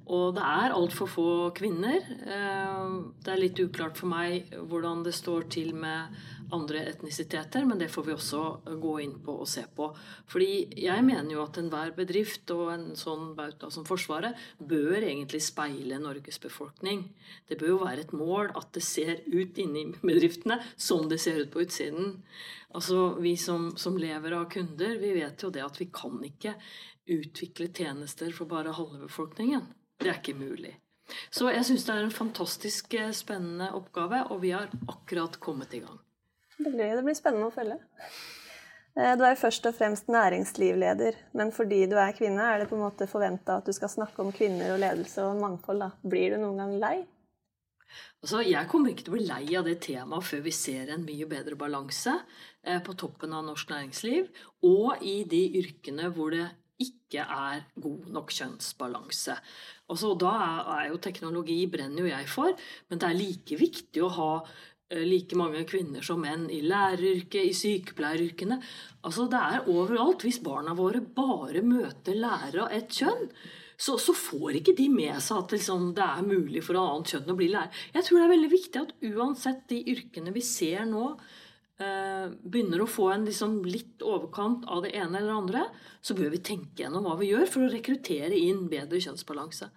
[0.05, 1.97] Og det er altfor få kvinner.
[2.29, 2.89] Eh,
[3.25, 6.13] det er litt uklart for meg hvordan det står til med
[6.53, 8.43] andre etnisiteter, men det får vi også
[8.81, 9.89] gå inn på og se på.
[10.31, 15.41] Fordi jeg mener jo at enhver bedrift og en sånn bauta som Forsvaret bør egentlig
[15.45, 17.07] speile Norges befolkning.
[17.49, 21.41] Det bør jo være et mål at det ser ut inni bedriftene som det ser
[21.41, 22.19] ut på utsiden.
[22.75, 26.59] Altså Vi som, som lever av kunder, vi vet jo det at vi kan ikke
[27.15, 29.65] utvikle tjenester for bare halve befolkningen.
[30.01, 30.75] Det er ikke mulig.
[31.31, 35.75] Så jeg syns det er en fantastisk eh, spennende oppgave, og vi har akkurat kommet
[35.77, 36.01] i gang.
[36.57, 37.79] Det blir, det blir spennende å følge.
[38.95, 42.79] Eh, du er først og fremst næringslivleder, men fordi du er kvinne, er det på
[42.79, 45.83] en måte forventa at du skal snakke om kvinner og ledelse og mangfold.
[45.83, 45.91] Da.
[46.07, 46.97] Blir du noen gang lei?
[48.25, 51.05] Altså, jeg kommer ikke til å bli lei av det temaet før vi ser en
[51.07, 52.15] mye bedre balanse
[52.65, 54.31] eh, på toppen av norsk næringsliv,
[54.65, 56.47] og i de yrkene hvor det
[56.83, 59.37] ikke er god nok kjønnsbalanse.
[59.93, 60.35] Altså, da
[60.79, 62.55] er, jo teknologi brenner jo jeg for,
[62.91, 67.43] men det er like viktig å ha eh, like mange kvinner som menn i læreryrket,
[67.45, 68.59] i sykepleieryrkene.
[69.05, 70.27] Altså, det er overalt.
[70.27, 73.29] Hvis barna våre bare møter lærere av ett kjønn,
[73.77, 77.15] så, så, får ikke de med seg at liksom, det er mulig for et annet
[77.15, 77.87] kjønn å bli lærer.
[77.97, 81.09] Jeg tror det er veldig viktig at uansett de yrkene vi ser nå,
[81.75, 85.63] begynner å få en liksom, litt overkant av det ene eller det andre,
[85.99, 89.73] så bør vi tenke gjennom hva vi gjør for å rekruttere inn bedre kjønnsbalanse.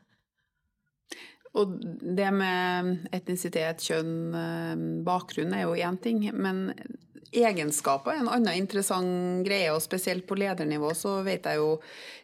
[1.58, 1.74] Og
[2.18, 6.74] det med etnisitet, kjønn, eh, bakgrunn er jo én ting, men
[7.36, 11.72] egenskaper er en annen interessant greie, og spesielt på ledernivå så vet jeg jo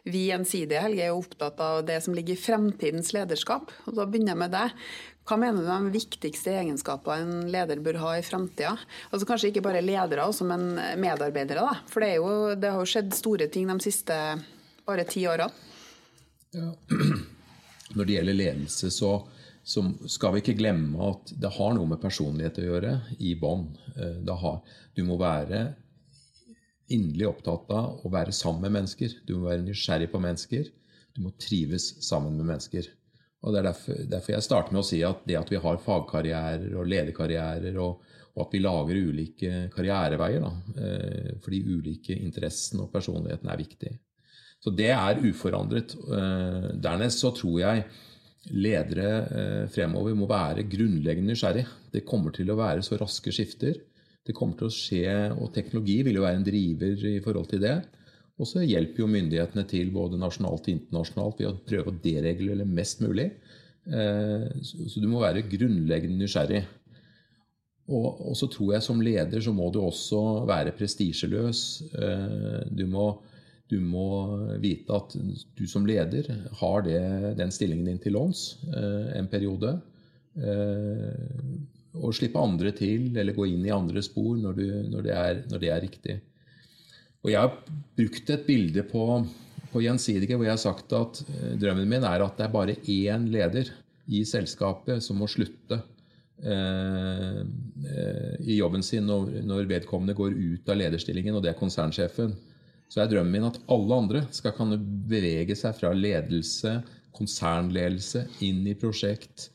[0.08, 3.72] vi gjensidige, Helge, er opptatt av det som ligger i fremtidens lederskap.
[3.88, 4.86] Og da begynner jeg med deg.
[5.24, 8.74] Hva mener du er de viktigste egenskapene en leder bør ha i framtida?
[9.10, 11.64] Altså kanskje ikke bare ledere, også, men medarbeidere.
[11.64, 11.78] Da.
[11.88, 14.18] For det, jo, det, har jo skjedd store ting de siste
[14.84, 15.48] bare ti årene.
[16.54, 16.68] Ja.
[17.96, 19.16] Når det gjelder ledelse, så
[19.64, 19.80] så
[20.12, 22.92] skal vi ikke glemme at det har noe med personlighet å gjøre
[23.24, 23.78] i bånd.
[23.96, 24.20] Eh,
[24.94, 25.64] du må være
[26.92, 29.14] inderlig opptatt av å være sammen med mennesker.
[29.24, 30.68] Du må være nysgjerrig på mennesker.
[31.16, 32.90] Du må trives sammen med mennesker.
[33.44, 35.82] Og Det er derfor, derfor jeg starter med å si at det at vi har
[35.84, 38.00] fagkarrierer og lederkarrierer, og,
[38.34, 43.60] og at vi lager ulike karriereveier da, eh, for de ulike interessene og personligheten er
[43.60, 43.92] viktig.
[44.64, 45.92] Så det er uforandret.
[45.92, 47.84] Eh, dernest så tror jeg
[48.52, 51.66] ledere eh, fremover må være grunnleggende nysgjerrig.
[51.92, 53.76] Det kommer til å være så raske skifter.
[54.24, 57.60] Det kommer til å skje, og teknologi vil jo være en driver i forhold til
[57.60, 57.76] det.
[58.34, 62.66] Og så hjelper jo myndighetene til både nasjonalt og internasjonalt ved å prøve å deregulere
[62.66, 63.28] mest mulig.
[63.84, 66.64] Eh, så du må være grunnleggende nysgjerrig.
[67.84, 71.60] Og, så tror jeg som leder så må du også være prestisjeløs.
[71.92, 72.86] Eh, du
[73.72, 74.08] du må
[74.60, 75.14] vite at
[75.56, 76.26] du som leder
[76.60, 76.98] har det,
[77.38, 79.78] den stillingen din til låns eh, en periode.
[81.94, 85.42] Og slippe andre til, eller gå inn i andre spor når, du, når, det, er,
[85.48, 86.16] når det, er, riktig.
[87.24, 87.56] Og jeg har
[87.96, 89.04] brukt et bilde på,
[89.72, 92.78] på Gjensidige hvor jeg har sagt at eh, drømmen min er at det er bare
[92.84, 93.72] én leder
[94.12, 95.80] i selskapet som må slutte
[96.44, 101.62] eh, eh, i jobben sin når, når vedkommende går ut av lederstillingen, og det er
[101.62, 102.36] konsernsjefen
[102.94, 106.76] så er drømmen min at alle andre skal kunne bevege seg fra ledelse,
[107.14, 109.48] konsernledelse, inn i prosjekt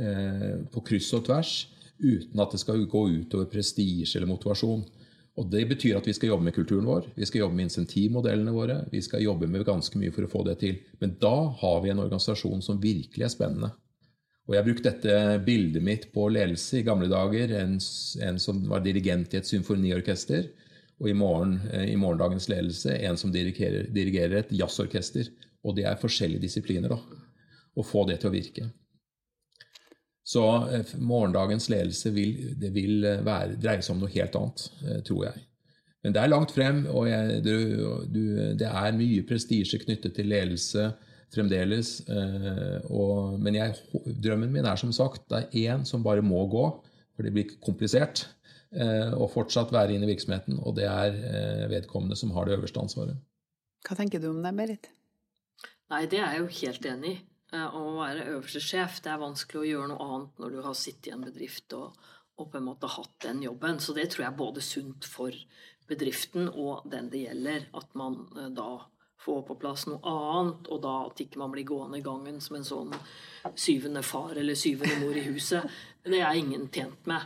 [0.00, 1.54] eh, på kryss og tvers,
[2.00, 4.84] uten at det skal gå utover prestisje eller motivasjon.
[5.36, 8.52] Og Det betyr at vi skal jobbe med kulturen vår, vi skal jobbe med insentivmodellene
[8.56, 8.76] våre.
[8.88, 10.78] Vi skal jobbe med ganske mye for å få det til.
[11.02, 13.74] Men da har vi en organisasjon som virkelig er spennende.
[14.46, 17.52] Og Jeg har brukt dette bildet mitt på ledelse i gamle dager.
[17.58, 17.76] En,
[18.22, 20.48] en som var dirigent i et symfoniorkester
[21.02, 25.28] og i, morgen, eh, i morgendagens ledelse en som dirigerer, dirigerer et jazzorkester.
[25.66, 26.94] Og det er forskjellige disipliner.
[26.94, 27.00] da,
[27.76, 28.70] Å få det til å virke.
[30.26, 34.64] Så eh, morgendagens ledelse vil, det vil eh, være, dreie seg om noe helt annet,
[35.06, 35.44] tror jeg.
[36.04, 37.54] Men det er langt frem, og jeg, du,
[38.10, 38.22] du,
[38.58, 40.90] det er mye prestisje knyttet til ledelse
[41.34, 41.96] fremdeles.
[42.94, 43.74] Og, men jeg,
[44.22, 46.62] drømmen min er som sagt det er én som bare må gå,
[47.16, 48.22] for det blir komplisert.
[48.74, 50.58] Eh, og fortsatt være inne i virksomheten.
[50.66, 53.16] Og det er eh, vedkommende som har det øverste ansvaret.
[53.86, 54.90] Hva tenker du om det, Berit?
[55.92, 57.16] Nei, det er jeg jo helt enig i.
[57.56, 60.76] Eh, å være øverste sjef, det er vanskelig å gjøre noe annet når du har
[60.78, 61.96] sittet i en bedrift og,
[62.36, 63.80] og på en måte hatt den jobben.
[63.80, 65.34] Så det tror jeg er både sunt for
[65.86, 68.24] bedriften og den det gjelder, at man
[68.56, 68.70] da
[69.26, 72.58] får på plass noe annet, og da at ikke man blir gående i gangen som
[72.58, 72.92] en sånn
[73.58, 75.66] syvende far eller syvende mor i huset.
[76.06, 77.24] Det er ingen tjent med.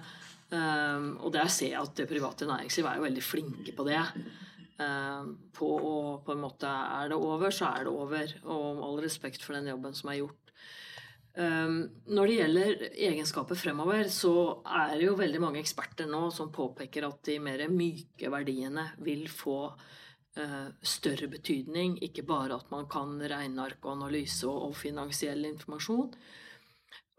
[0.50, 4.00] Um, og der ser jeg at det private næringsliv er jo veldig flinke på det.
[4.80, 8.30] Um, på å på en måte Er det over, så er det over.
[8.48, 10.52] Og all respekt for den jobben som er gjort.
[11.36, 14.32] Um, når det gjelder egenskaper fremover, så
[14.64, 19.28] er det jo veldig mange eksperter nå som påpeker at de mer myke verdiene vil
[19.30, 21.98] få uh, større betydning.
[22.06, 26.16] Ikke bare at man kan regneark og analyse og finansiell informasjon,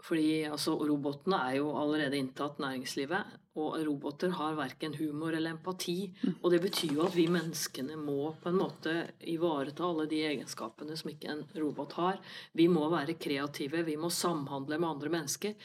[0.02, 6.08] fordi altså, robotene er jo allerede inntatt næringslivet, og roboter har verken humor eller empati.
[6.22, 6.36] Mm.
[6.40, 8.94] Og det betyr jo at vi menneskene må på en måte
[9.28, 12.22] ivareta alle de egenskapene som ikke en robot har.
[12.56, 15.58] Vi må være kreative, vi må samhandle med andre mennesker.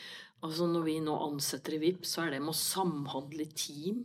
[0.45, 4.03] Altså Når vi nå ansetter i VIP, så er det med å samhandle i team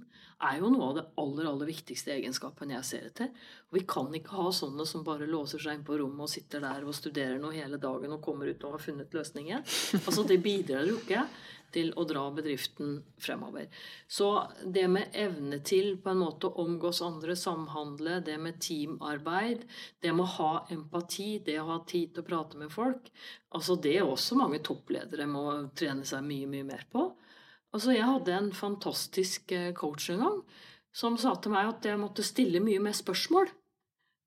[0.47, 3.31] er jo noe av det aller aller viktigste egenskapen jeg ser etter.
[3.69, 6.63] Og vi kan ikke ha sånne som bare låser seg inn på rommet og sitter
[6.63, 9.65] der og studerer noe hele dagen og kommer ut og har funnet løsninger.
[10.01, 11.25] Altså Det bidrar jo ikke
[11.71, 13.69] til å dra bedriften fremover.
[14.07, 14.27] Så
[14.63, 19.63] det med evne til på en måte å omgås andre, samhandle, det med teamarbeid,
[20.03, 23.07] det med å ha empati, det å ha tid til å prate med folk,
[23.55, 25.45] altså det er også mange toppledere må
[25.77, 27.07] trene seg mye, mye mer på.
[27.71, 30.37] Altså, jeg hadde en fantastisk eh, coach en gang
[30.91, 33.47] som sa til meg at jeg måtte stille mye mer spørsmål.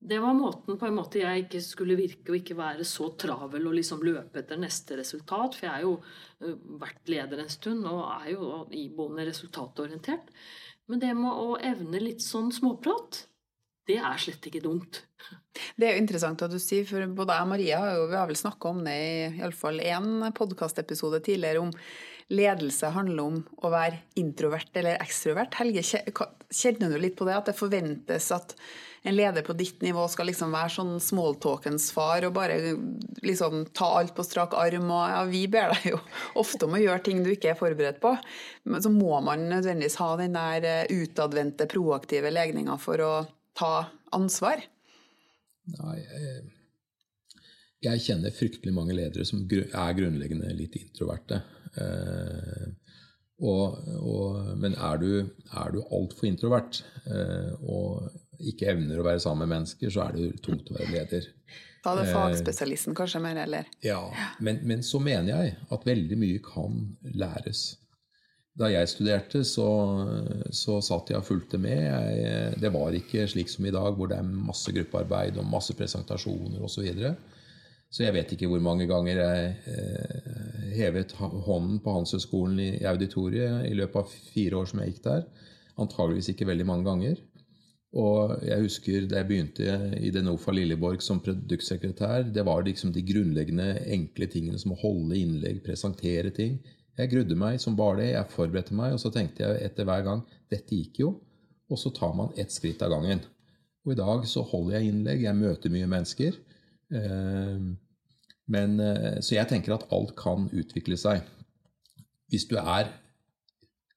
[0.04, 3.70] Det var måten på en måte jeg ikke skulle virke og ikke være så travel
[3.70, 5.56] og liksom løpe etter neste resultat.
[5.56, 10.28] For jeg har jo uh, vært leder en stund og er jo iboende resultatorientert.
[10.92, 13.22] Men det med å evne litt sånn småprat,
[13.88, 15.04] det er slett ikke dumt.
[15.78, 17.78] Det er jo interessant at du sier, for både jeg og Maria
[18.10, 21.70] vi har vel snakka om det i iallfall én podkastepisode tidligere, om
[22.32, 25.54] ledelse handler om å være introvert eller ekstrovert.
[25.60, 28.54] Helge, kjenner du litt på det, at det forventes at
[29.04, 32.56] en leder på ditt nivå skal liksom være sånn smalltalkens far og bare
[33.20, 34.88] liksom ta alt på strak arm?
[34.88, 35.98] og ja, Vi ber deg jo
[36.40, 38.14] ofte om å gjøre ting du ikke er forberedt på.
[38.64, 43.12] Men så må man nødvendigvis ha den der eh, utadvendte, proaktive legninga for å
[43.58, 43.74] ta
[44.16, 44.64] ansvar.
[45.74, 45.98] Nei,
[47.84, 51.42] jeg kjenner fryktelig mange ledere som er grunnleggende litt introverte.
[51.80, 52.66] Eh,
[53.44, 55.10] og, og, men er du,
[55.50, 58.12] er du altfor introvert eh, og
[58.44, 61.30] ikke evner å være sammen med mennesker, så er det tungt å være leder.
[61.84, 63.70] Da er det eh, fagspesialisten kanskje mer, eller?
[63.84, 64.00] Ja,
[64.38, 66.78] men, men, så mener jeg at veldig mye kan
[67.14, 67.66] læres.
[68.54, 69.66] Da jeg studerte, så,
[70.54, 71.80] så satt jeg og fulgte med.
[71.82, 75.74] Jeg, det var ikke slik som i dag, hvor det er masse gruppearbeid og masse
[75.74, 76.86] presentasjoner osv.
[77.94, 83.68] Så, jeg vet ikke hvor mange ganger jeg eh, hevet hånden på Handelshøyskolen i, auditoriet
[83.68, 85.28] i løpet av fire år som jeg gikk der.
[85.78, 87.20] Antageligvis ikke veldig mange ganger.
[87.94, 93.04] Og jeg husker da jeg begynte i Denofa Lilleborg som produktsekretær, det var liksom de
[93.06, 96.58] grunnleggende enkle tingene som å holde innlegg, presentere ting.
[96.98, 98.08] Jeg grudde meg som bare det.
[98.16, 101.12] Jeg forberedte meg, og så tenkte jeg etter hver gang dette gikk jo.
[101.70, 103.22] Og så tar man ett skritt av gangen.
[103.86, 106.42] Og i dag så holder jeg innlegg, jeg møter mye mennesker.
[106.94, 107.64] Eh,
[108.50, 111.24] men, eh, så jeg tenker at alt kan utvikle seg.
[112.32, 112.90] Hvis du er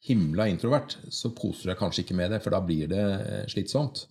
[0.07, 3.43] himla introvert, så koser du deg kanskje ikke med det, for da blir det eh,
[3.51, 4.05] slitsomt.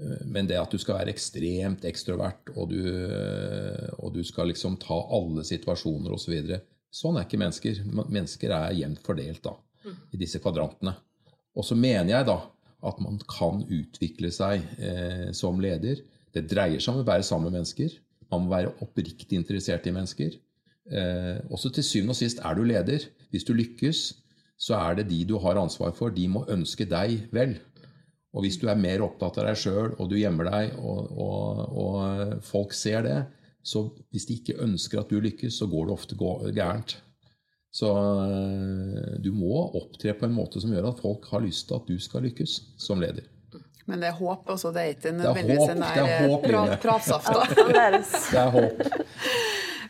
[0.00, 2.80] Eh, men det at du skal være ekstremt ekstrovert, og du,
[4.00, 6.24] og du skal liksom ta alle situasjoner osv.
[6.26, 6.62] Så videre.
[6.96, 7.82] sånn er ikke mennesker.
[7.92, 9.56] Mennesker er jevnt fordelt da,
[10.12, 10.96] i disse kvadrantene.
[11.56, 12.40] Og så mener jeg da
[12.86, 16.02] at man kan utvikle seg eh, som leder.
[16.32, 17.94] Det dreier seg om å være sammen med mennesker.
[18.32, 20.36] Man må være oppriktig interessert i mennesker.
[20.86, 23.06] Eh, også til syvende og sist er du leder.
[23.30, 24.02] Hvis du lykkes,
[24.58, 26.14] så er det de du har ansvar for.
[26.14, 27.56] De må ønske deg vel.
[28.36, 31.62] Og hvis du er mer opptatt av deg sjøl, og du gjemmer deg, og, og,
[31.72, 33.18] og, folk ser det,
[33.66, 36.18] så hvis de ikke ønsker at du lykkes, så går det ofte
[36.54, 36.98] gærent.
[37.76, 41.80] Så eh, du må opptre på en måte som gjør at folk har lyst til
[41.80, 43.26] at du skal lykkes som leder.
[43.86, 47.30] Men det er håp også, det er ikke nødvendigvis en der eh, pratsaft.
[47.70, 48.82] det er håp.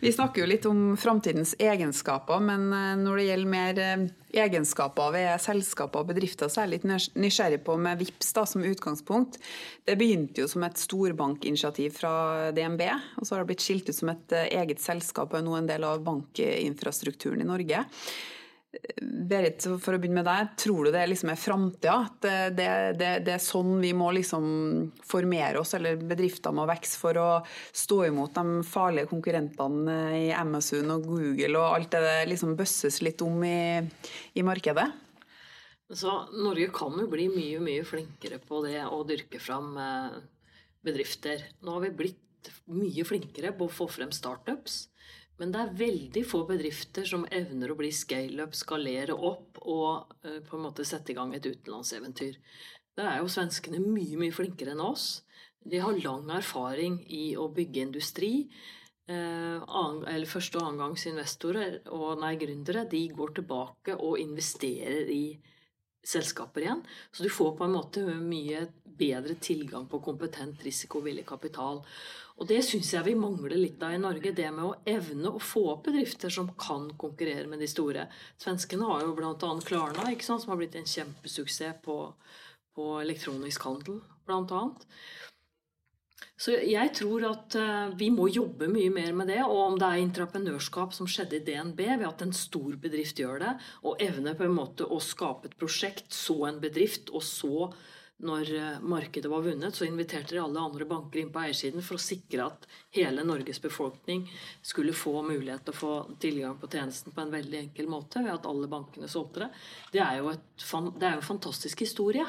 [0.01, 4.05] Vi snakker jo litt om framtidens egenskaper, men eh, når det gjelder mer eh,
[4.45, 8.69] egenskaper ved selskaper og bedrifter, så er jeg litt nysgjerrig på med VIPS da, som
[8.69, 9.41] utgangspunkt.
[9.89, 12.15] Det begynte jo som et storbankinitiativ fra
[12.53, 12.85] DNB,
[13.17, 15.73] og så har det blitt skilt ut som et eget selskap og er nå en
[15.73, 17.87] del av bankinfrastrukturen i Norge.
[19.01, 20.53] Berit, for å begynne med deg.
[20.61, 21.95] Tror du det liksom er framtida?
[22.07, 24.47] At det, det, det, er sånn vi må liksom
[25.07, 27.29] formere oss, eller bedrifter må vokse for å
[27.71, 33.01] stå imot de farlige konkurrentene i Amazon og Google og alt det det liksom bøsses
[33.05, 33.83] litt om i,
[34.37, 34.87] i markedet?
[35.95, 40.17] Så Norge kan jo bli mye, mye flinkere på det å dyrke fram eh,
[40.87, 41.45] bedrifter.
[41.63, 44.87] Nå har vi blitt mye flinkere på å få frem startups.
[45.41, 50.41] Men det er veldig få bedrifter som evner å bli scale-up, skalere opp og uh,
[50.47, 52.39] på en måte sette i gang et utenlandseventyr.
[52.97, 55.27] Der er jo svenskene mye, mye flinkere enn oss.
[55.61, 58.33] De har lang erfaring i å bygge industri.
[59.07, 65.37] Eller første- og annengangsinvestorer og nei, gründere de går tilbake og investerer i
[66.07, 66.83] selskaper igjen.
[67.13, 71.83] Så du får på en måte mye bedre tilgang på kompetent risikovillig kapital.
[72.37, 74.35] Og det syns jeg vi mangler litt av i Norge.
[74.37, 78.05] Det med å evne å få opp bedrifter som kan konkurrere med de store.
[78.43, 79.53] Svenskene har jo bl.a.
[79.65, 81.97] Klarna, sant, som har blitt en kjempesuksess på,
[82.77, 84.67] på elektronisk handel, bl.a.
[86.37, 89.41] Så jeg tror at eh, vi må jobbe mye mer med det.
[89.47, 93.41] Og om det er entreprenørskap som skjedde i DNB, ved at en stor bedrift gjør
[93.41, 93.53] det,
[93.89, 97.71] og evner på en måte å skape et prosjekt, så en bedrift, og så,
[98.25, 101.99] når eh, markedet var vunnet, så inviterte de alle andre banker inn på eiersiden for
[101.99, 102.65] å sikre at
[102.97, 104.25] hele Norges befolkning
[104.65, 108.33] skulle få mulighet til å få tilgang på tjenesten på en veldig enkel måte ved
[108.33, 109.51] at alle bankene solgte det.
[109.93, 110.49] Det er jo, et,
[110.97, 112.25] det er jo en fantastisk historie.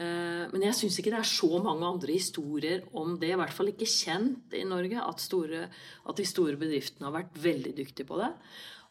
[0.00, 3.32] Eh, men jeg syns ikke det er så mange andre historier om det.
[3.32, 7.42] I hvert fall ikke kjent i Norge at, store, at, de store bedriftene har vært
[7.48, 8.32] veldig dyktige på det.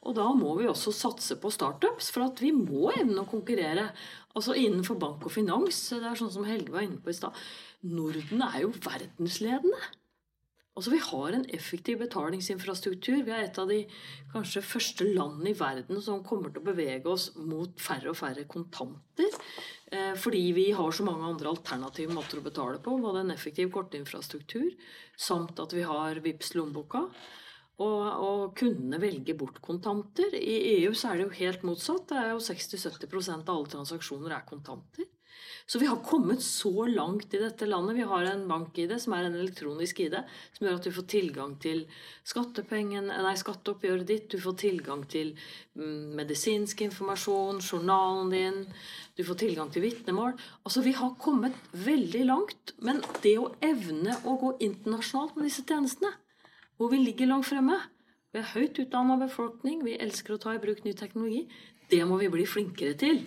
[0.02, 3.92] Og da må vi også satse på startups, for at vi må evne å konkurrere.
[4.34, 5.84] Altså innenfor bank og finans.
[5.94, 7.38] Det er sånn som Helge var inne på i stad.
[7.86, 9.82] Norden er jo verdensledende.
[10.72, 13.20] Altså Vi har en effektiv betalingsinfrastruktur.
[13.28, 13.82] Vi er et av de
[14.32, 18.48] kanskje første landene i verden som kommer til å bevege oss mot færre og færre
[18.50, 19.36] kontanter.
[19.92, 22.96] Eh, fordi vi har så mange andre alternative måter å betale på.
[23.04, 24.72] Både en effektiv kortinfrastruktur
[25.20, 27.10] samt at vi har VIPS lommeboka.
[27.80, 30.36] Og, og, kundene velger bort kontanter.
[30.38, 32.10] I EU så er det jo helt motsatt.
[32.12, 35.08] Det er jo 60-70% av alle transaksjoner er kontanter.
[35.66, 37.96] Så vi har kommet så langt i dette landet.
[37.96, 40.18] Vi har en bank-ID som er en elektronisk ID,
[40.58, 45.32] som gjør at du får tilgang til nei, skatteoppgjøret ditt, du får tilgang til
[45.80, 48.60] mm, medisinsk informasjon, journalen din,
[49.16, 50.36] du får tilgang til vitnemål.
[50.66, 52.76] Altså, vi har kommet veldig langt.
[52.82, 56.14] Men det å evne å gå internasjonalt med disse tjenestene,
[56.82, 57.78] hvor vi ligger langt fremme
[58.34, 61.42] Vi er høyt utdanna befolkning, vi elsker å ta i bruk ny teknologi.
[61.92, 63.18] Det må vi bli flinkere til.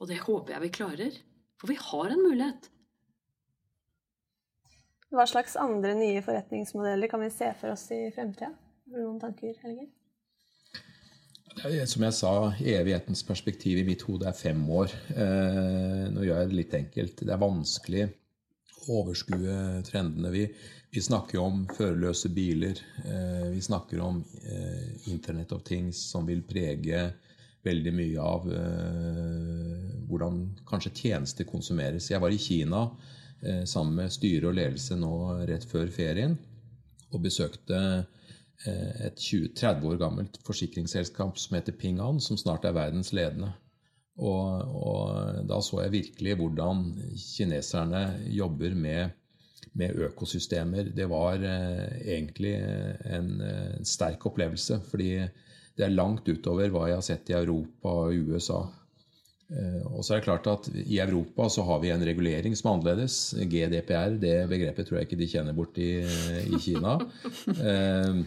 [0.00, 1.18] Og det håper jeg vi klarer.
[1.60, 2.70] For vi har en mulighet.
[5.12, 8.48] Hva slags andre nye forretningsmodeller kan vi se for oss i fremtida?
[8.56, 9.90] Har du noen tanker, Helge?
[11.92, 12.32] Som jeg sa,
[12.64, 14.96] evighetens perspektiv i mitt hode er fem år.
[15.12, 17.22] Eh, nå gjør jeg det litt enkelt.
[17.28, 18.08] Det er vanskelig
[18.92, 20.30] overskue trendene.
[20.30, 20.44] Vi,
[20.90, 22.80] vi snakker om førerløse biler.
[23.04, 27.10] Eh, vi snakker om eh, Internet of Things som vil prege
[27.64, 32.10] veldig mye av uh, hvordan kanskje tjenester konsumeres.
[32.10, 32.82] Jeg var i Kina
[33.64, 35.14] sammen med styre og ledelse nå
[35.48, 36.36] rett før ferien
[37.08, 37.78] og besøkte
[38.68, 43.54] et 20, 30 år gammelt forsikringsselskap som heter Ping An, som snart er verdens ledende.
[44.14, 46.84] Og, og da så jeg virkelig hvordan
[47.18, 49.14] kineserne jobber med
[49.78, 50.92] med økosystemer.
[50.94, 54.80] Det var eh, egentlig en, en, sterk opplevelse.
[54.90, 55.10] Fordi
[55.74, 58.60] det er langt utover hva jeg har sett i Europa og USA.
[59.50, 62.70] Eh, og så er det klart at I Europa så har vi en regulering som
[62.70, 63.18] er annerledes.
[63.50, 65.92] GDPR, det begrepet tror jeg ikke de kjenner bort i,
[66.46, 66.98] i Kina.
[67.54, 68.24] Eh,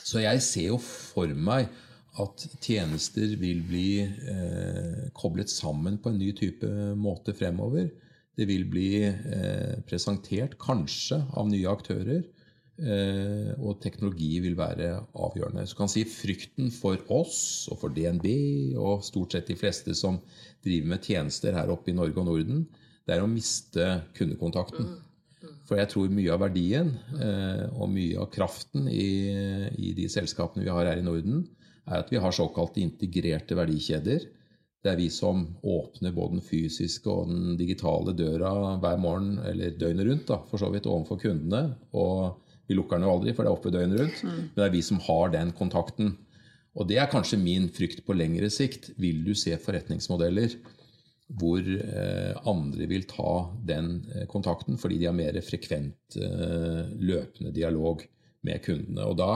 [0.00, 1.68] så jeg ser jo for meg
[2.18, 6.66] at tjenester vil bli eh, koblet sammen på en ny type
[6.98, 7.86] måte fremover.
[8.38, 8.90] Det vil bli
[9.86, 12.22] presentert kanskje av nye aktører.
[12.80, 15.66] Eh, og teknologi vil være avgjørende.
[15.68, 18.26] Så kan si Frykten for oss og for DNB
[18.80, 20.16] og stort sett de fleste som
[20.64, 22.64] driver med tjenester her oppe i Norge og Norden,
[23.04, 24.94] det er å miste kundekontakten.
[25.68, 29.10] For jeg tror mye av verdien eh, og mye av kraften i,
[29.76, 31.44] i de selskapene vi har her i Norden,
[31.90, 34.28] er at vi har såkalte integrerte verdikjeder.
[34.80, 39.76] Det er vi som åpner både den fysiske og den digitale døra hver morgen, eller
[39.76, 41.74] døgnet rundt, da, for så vidt, overfor kundene.
[41.92, 44.18] og vi lukker den jo aldri, for det er oppe døgnet rundt.
[44.22, 44.34] Mm.
[44.38, 46.12] Men det er vi som har den kontakten.
[46.78, 48.92] Og det er kanskje min frykt på lengre sikt.
[49.02, 50.54] Vil du se forretningsmodeller
[51.38, 53.32] hvor eh, andre vil ta
[53.66, 58.02] den eh, kontakten fordi de har mer frekvent eh, løpende dialog
[58.46, 59.06] med kundene.
[59.06, 59.32] Og da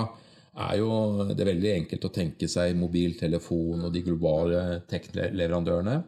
[0.54, 6.00] er jo det veldig enkelt å tenke seg mobiltelefon og de globale tech-leverandørene.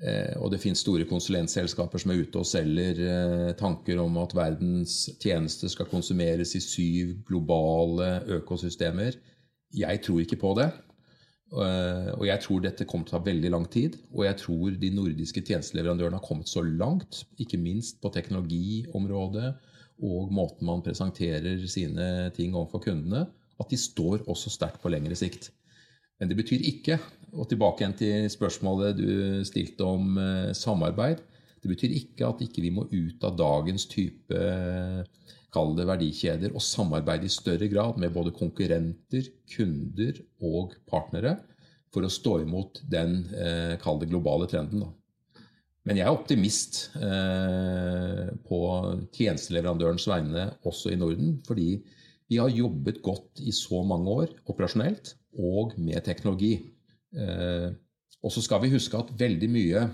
[0.00, 4.32] Eh, og det finnes store konsulentselskaper som er ute og selger eh, tanker om at
[4.36, 9.18] verdens tjenester skal konsumeres i syv globale økosystemer.
[9.76, 10.70] Jeg tror ikke på det.
[11.50, 13.98] Eh, og jeg tror dette kommer til å ta veldig lang tid.
[14.14, 19.52] Og jeg tror de nordiske tjenesteleverandørene har kommet så langt, ikke minst på teknologiområdet
[20.00, 23.26] og måten man presenterer sine ting overfor kundene,
[23.60, 25.50] at de står også sterkt på lengre sikt.
[26.20, 26.98] Men det betyr ikke,
[27.32, 29.10] og tilbake igjen til spørsmålet du
[29.48, 31.22] stilte om eh, samarbeid,
[31.60, 34.44] det betyr ikke at ikke vi må ut av dagens type
[35.52, 41.36] kall det verdikjeder og samarbeide i større grad med både konkurrenter, kunder og partnere
[41.92, 44.86] for å stå imot den eh, kall det globale trenden.
[45.88, 48.60] Men jeg er optimist eh, på
[49.16, 51.38] tjenesteleverandørens vegne også i Norden.
[51.46, 51.80] Fordi
[52.30, 56.52] vi har jobbet godt i så mange år operasjonelt og med teknologi.
[57.14, 57.70] Eh,
[58.22, 59.86] og så skal vi huske at veldig mye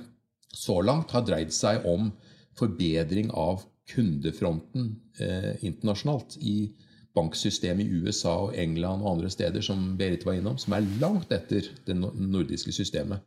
[0.56, 2.10] så langt har dreid seg om
[2.56, 4.90] forbedring av kundefronten
[5.22, 6.36] eh, internasjonalt.
[6.40, 6.74] I
[7.16, 11.32] banksystemet i USA og England og andre steder som Berit var innom, som er langt
[11.32, 13.24] etter det nordiske systemet.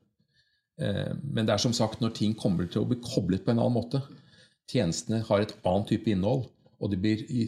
[0.82, 3.64] Eh, men det er som sagt når ting kommer til å bli koblet på en
[3.64, 4.04] annen måte.
[4.70, 6.46] Tjenestene har et annet type innhold.
[6.80, 7.44] Og det blir i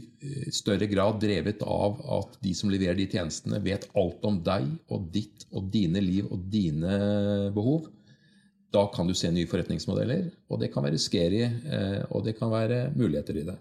[0.51, 5.07] større grad drevet av at de som leverer de tjenestene, vet alt om deg og
[5.13, 6.97] ditt og dine liv og dine
[7.55, 7.87] behov.
[8.71, 12.51] Da kan du se nye forretningsmodeller, og det kan være scary, eh, og det kan
[12.51, 13.57] være muligheter i det.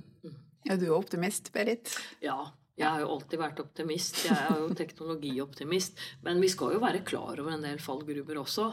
[0.66, 1.94] Ja, du er optimist, Berit?
[2.22, 4.20] Ja, jeg har jo alltid vært optimist.
[4.26, 5.98] Jeg er jo teknologioptimist.
[6.26, 8.70] Men vi skal jo være klar over en del fallgruber også.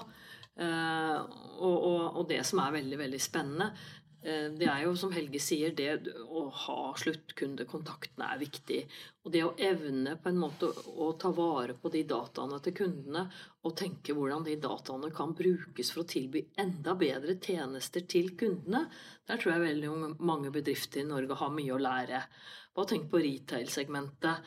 [0.58, 1.18] Uh,
[1.62, 3.68] og, og, og, det som er veldig veldig spennende,
[4.07, 8.80] Eh, det er jo som Helge sier, det å ha sluttkundekontaktene er viktig.
[9.24, 13.24] Og det å evne på en måte å ta vare på de dataene til kundene
[13.64, 18.86] og tenke hvordan de dataene kan brukes for å tilby enda bedre tjenester til kundene,
[19.28, 22.24] der tror jeg veldig mange bedrifter i Norge har mye å lære.
[22.76, 24.44] Bare tenk på retail-segmentet.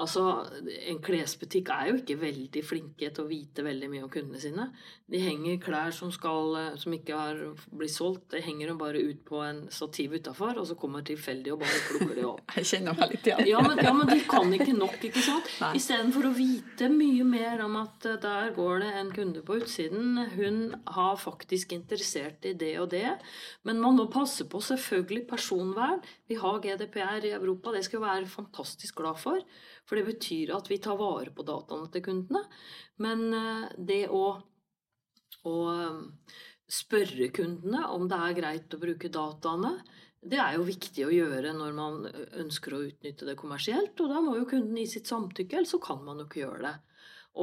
[0.00, 0.46] Altså,
[0.88, 4.68] En klesbutikk er jo ikke veldig flinke til å vite veldig mye om kundene sine.
[5.12, 9.20] De henger klær som, skal, som ikke har blitt solgt, det henger de bare ut
[9.28, 12.40] på en stativ utafor, og så kommer tilfeldig og bare plukker det opp.
[12.58, 13.44] Jeg kjenner meg litt igjen.
[13.48, 15.48] Ja, Ja, ja, men de kan ikke nok, ikke sant?
[15.76, 20.18] Istedenfor å vite mye mer om at eh, der går det en kunde på utsiden,
[20.34, 20.58] hun
[20.96, 23.18] har faktisk interessert i det og det.
[23.68, 26.02] Men man må passe på selvfølgelig personvern.
[26.32, 29.42] Vi har GDPR i Europa, det skal vi være fantastisk glad for.
[29.84, 32.40] For det betyr at vi tar vare på dataene til kundene.
[33.04, 34.22] Men eh, det å,
[35.44, 35.98] å eh,
[36.72, 39.74] spørre kundene om det er greit å bruke dataene,
[40.24, 42.00] det er jo viktig å gjøre når man
[42.40, 43.92] ønsker å utnytte det kommersielt.
[44.00, 46.64] Og da må jo kunden gi sitt samtykke, ellers så kan man jo ikke gjøre
[46.64, 46.76] det.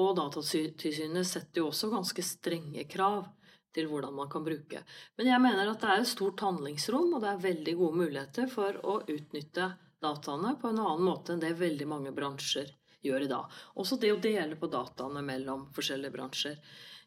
[0.01, 3.27] Og Datatilsynet setter jo også ganske strenge krav
[3.75, 4.81] til hvordan man kan bruke.
[5.17, 8.49] Men jeg mener at det er et stort handlingsrom, og det er veldig gode muligheter
[8.51, 12.71] for å utnytte dataene på en annen måte enn det veldig mange bransjer
[13.05, 13.59] gjør i dag.
[13.79, 16.57] Også det å dele på dataene mellom forskjellige bransjer.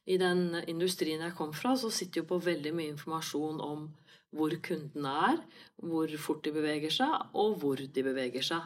[0.04, 3.90] I den industrien jeg kom fra, så sitter jo på veldig mye informasjon om
[4.32, 5.40] hvor kundene er,
[5.76, 8.64] hvor fort de beveger seg, og hvor de beveger seg.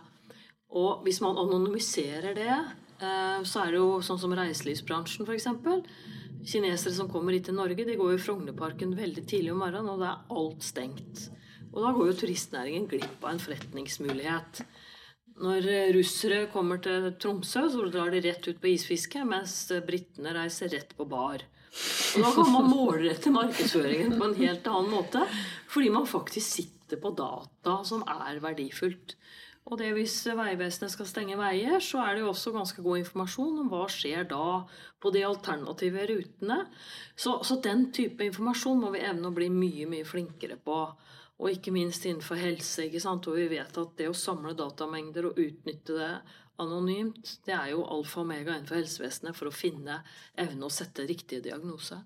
[0.78, 2.54] Og hvis man anonymiserer det,
[3.02, 5.48] eh, så er det jo sånn som reiselivsbransjen f.eks.
[6.44, 10.02] Kinesere som kommer hit til Norge, de går i Frognerparken veldig tidlig om morgenen, og
[10.02, 11.24] det er alt stengt.
[11.72, 14.62] Og da går jo turistnæringen glipp av en forretningsmulighet.
[15.42, 20.32] Når eh, russere kommer til Tromsø, så drar de rett ut på isfiske, mens britene
[20.36, 21.44] reiser rett på bar.
[22.16, 25.26] Og da kan man målrette markedsføringen på en helt annen måte,
[25.68, 29.16] fordi man faktisk sitter på data som er verdifullt.
[29.66, 33.64] Og det hvis Vegvesenet skal stenge veier, så er det jo også ganske god informasjon
[33.64, 34.62] om hva skjer da
[35.02, 36.60] på de alternative rutene.
[37.18, 40.78] Så, så den type informasjon må vi evne å bli mye, mye flinkere på.
[41.36, 43.26] Og ikke minst innenfor helse, ikke sant?
[43.26, 46.12] hvor vi vet at det å samle datamengder og utnytte det
[46.62, 49.98] anonymt, det er jo alfa og omega innenfor helsevesenet for å finne
[50.40, 51.98] evne å sette riktige diagnose.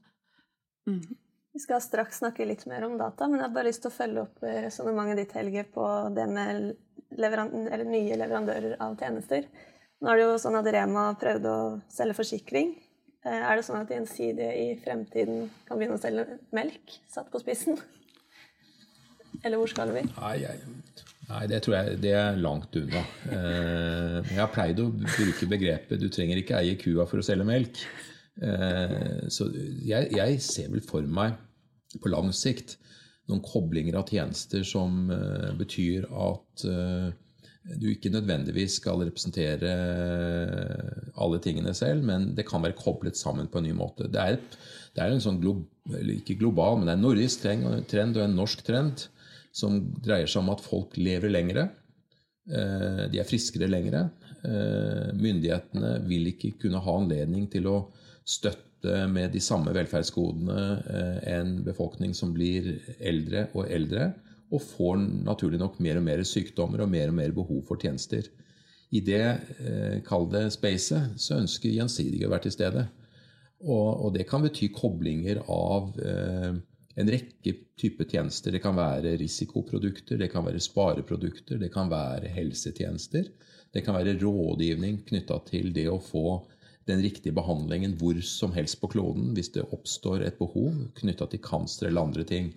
[0.89, 1.05] Mm.
[1.53, 3.97] Vi skal straks snakke litt mer om data, men jeg har bare lyst til å
[3.97, 6.77] følge opp resonnementet ditt, Helge, på det med
[7.19, 7.51] leveran
[7.91, 9.49] nye leverandører av tjenester.
[10.01, 12.71] Nå er det jo sånn at Rema prøvde å selge forsikring.
[13.27, 17.43] Eh, er det sånn at Gjensidige i fremtiden kan begynne å selge melk, satt på
[17.43, 17.77] spissen?
[19.43, 20.05] Eller hvor skal vi?
[20.07, 20.63] Nei, jeg,
[21.29, 23.03] nei, det tror jeg det er langt unna.
[23.27, 27.49] Eh, jeg har pleid å bruke begrepet 'du trenger ikke eie kua for å selge
[27.49, 27.83] melk'.
[28.41, 31.37] Eh, så jeg, jeg ser vel for meg
[32.01, 32.77] på lang sikt
[33.31, 37.11] noen koblinger av tjenester som uh, betyr at uh,
[37.79, 39.71] du ikke nødvendigvis skal representere
[41.15, 44.09] alle tingene selv, men det kan være koblet sammen på en ny måte.
[44.11, 44.39] Det er,
[44.97, 45.61] det er en sånn glo,
[46.17, 49.05] ikke global, men det er en nordisk trend og en norsk trend
[49.55, 51.69] som dreier seg om at folk lever lengre.
[52.51, 54.07] Eh, de er friskere lengre.
[54.41, 57.77] Eh, myndighetene vil ikke kunne ha anledning til å
[58.31, 64.13] støtte med de samme velferdsgodene eh, en befolkning som blir eldre og eldre,
[64.51, 68.27] og får naturlig nok mer og mer sykdommer og mer og mer behov for tjenester.
[68.91, 69.23] I det,
[70.03, 72.89] kalde det spacet, så ønsker Gjensidige å være til stede.
[73.61, 76.57] Og, og det kan bety koblinger av eh,
[77.01, 78.55] en rekke typer tjenester.
[78.55, 83.29] Det kan være risikoprodukter, det kan være spareprodukter, det kan være helsetjenester.
[83.71, 86.41] Det kan være rådgivning knytta til det å få
[86.91, 91.43] den riktige behandlingen hvor som helst på kloden hvis det oppstår et behov knytta til
[91.45, 92.53] cancer eller andre ting.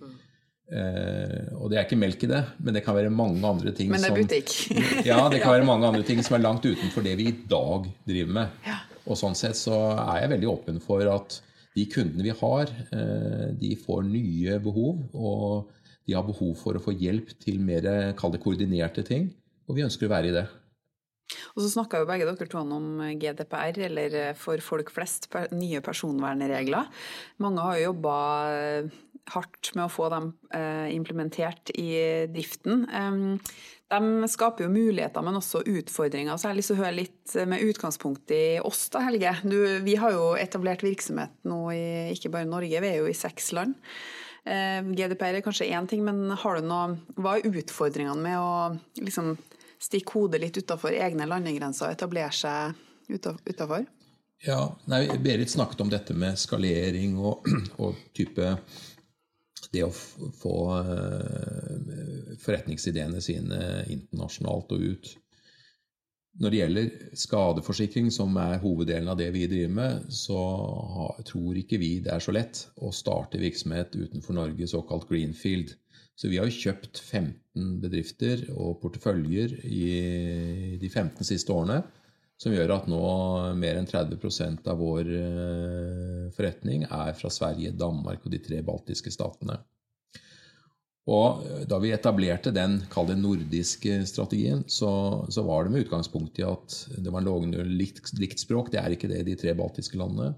[0.64, 3.90] Eh, og det er ikke melk i det, men det kan være mange andre ting
[3.92, 4.54] Men det er butikk.
[5.10, 7.88] ja, det kan være mange andre ting som er langt utenfor det vi i dag
[8.08, 8.60] driver med.
[8.66, 8.80] Ja.
[9.04, 11.38] Og sånn sett så er jeg veldig åpen for at
[11.74, 15.00] de kundene vi har, eh, de får nye behov.
[15.12, 15.72] Og
[16.04, 19.30] De har behov for å få hjelp til mer kall det koordinerte ting,
[19.64, 20.42] og vi ønsker å være i det.
[21.54, 26.90] Og så snakka jo begge dere to om GDPR, eller for folk flest nye personvernregler.
[27.42, 28.18] Mange har jo jobba
[29.32, 32.84] hardt med å få dem eh, implementert i driften.
[33.94, 36.36] De skaper jo muligheter, men også utfordringer.
[36.36, 39.36] Så jeg har lyst til å høre litt med utgangspunkt i oss, da, Helge.
[39.46, 39.56] Du,
[39.86, 43.52] vi har jo etablert virksomhet nå i ikke bare Norge, vi er jo i seks
[43.56, 43.78] land.
[44.44, 49.30] GDPR er kanskje én ting, men har du noe, hva er utfordringene med å liksom,
[49.84, 52.74] stikke hodet litt utafor egne landegrenser og etablere seg
[53.12, 53.84] utafor?
[54.44, 57.46] Ja, nei, Berit snakket om dette med skalering og,
[57.84, 58.56] og type
[59.74, 63.60] det å få eh, forretningsideene sine
[63.90, 65.12] internasjonalt og ut.
[66.42, 70.38] Når det gjelder skadeforsikring, som er hoveddelen av det vi driver med, så
[71.26, 75.76] tror ikke vi det er så lett å starte virksomhet utenfor Norge, såkalt greenfield.
[76.14, 81.82] Så vi har jo kjøpt 15 bedrifter og porteføljer i de 15 siste årene.
[82.40, 83.00] Som gjør at nå
[83.58, 89.12] mer enn 30 av vår eh, forretning er fra Sverige, Danmark og de tre baltiske
[89.14, 89.60] statene.
[91.10, 94.90] Og eh, Da vi etablerte den kall nordiske strategien, så,
[95.30, 98.72] så, var det med utgangspunkt i at det var noenlunde likt, likt språk.
[98.72, 100.34] Det er ikke det i de tre baltiske landene.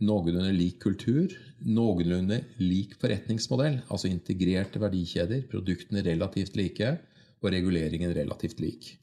[0.00, 1.32] Noenlunde lik kultur.
[1.66, 3.82] Noenlunde lik forretningsmodell.
[3.92, 5.44] Altså integrerte verdikjeder.
[5.50, 6.94] Produktene relativt like.
[7.40, 8.94] Og reguleringen relativt lik.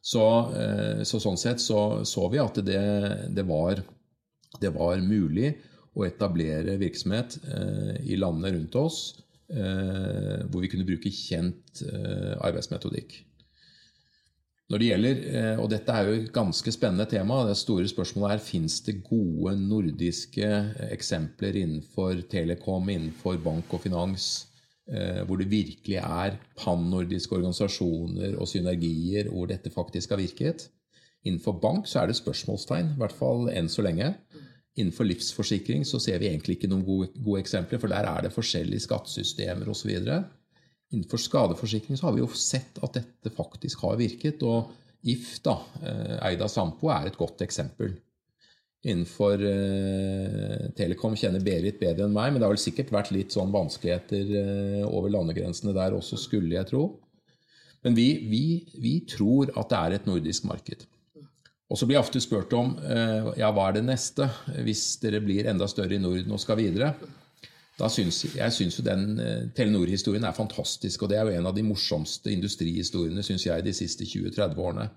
[0.00, 0.24] Så,
[0.56, 2.82] eh, så, sånn sett så, så vi at det,
[3.34, 3.82] det, var,
[4.60, 5.52] det, var, mulig
[5.98, 9.00] å etablere virksomhet eh, i landene rundt oss
[9.50, 11.82] eh, hvor vi kunne bruke kjent
[12.38, 13.18] arbeidsmetodikk.
[14.68, 15.20] Når det gjelder,
[15.62, 17.38] og Dette er jo et ganske spennende tema.
[17.48, 20.50] Det store spørsmålet er fins det gode nordiske
[20.92, 24.26] eksempler innenfor telekom, innenfor bank og finans,
[24.88, 30.70] Eh, hvor det virkelig er pan-nordiske organisasjoner og synergier, hvor dette faktisk har virket.
[31.28, 34.14] Innenfor bank så er det spørsmålstegn, i hvert fall enn så lenge.
[34.78, 38.32] Innenfor livsforsikring så ser vi egentlig ikke noen gode, gode eksempler, for der er det
[38.32, 39.92] forskjellige skattesystemer osv.
[40.94, 44.44] Innenfor skadeforsikring så har vi jo sett at dette faktisk har virket.
[44.46, 44.74] Og
[45.08, 45.54] If, da,
[45.86, 47.92] eh, Eida Sampo, er et godt eksempel
[48.86, 53.34] innenfor eh, Telekom kjenner Berit bedre enn meg, men det har vel sikkert vært litt
[53.34, 56.84] sånn vanskeligheter eh, over landegrensene der også, skulle jeg tro.
[57.86, 58.44] Men vi, vi,
[58.82, 60.86] vi, tror at det er et nordisk marked.
[61.68, 64.28] Og så blir jeg ofte spurt om eh, ja, hva er det neste
[64.64, 66.94] hvis dere blir enda større i Norden og skal videre.
[67.78, 69.20] Da syns, jeg syns jo den
[69.54, 73.74] Telenor-historien er fantastisk, og det er jo en av de morsomste industrihistoriene synes jeg, de
[73.76, 74.88] siste 20-30 årene.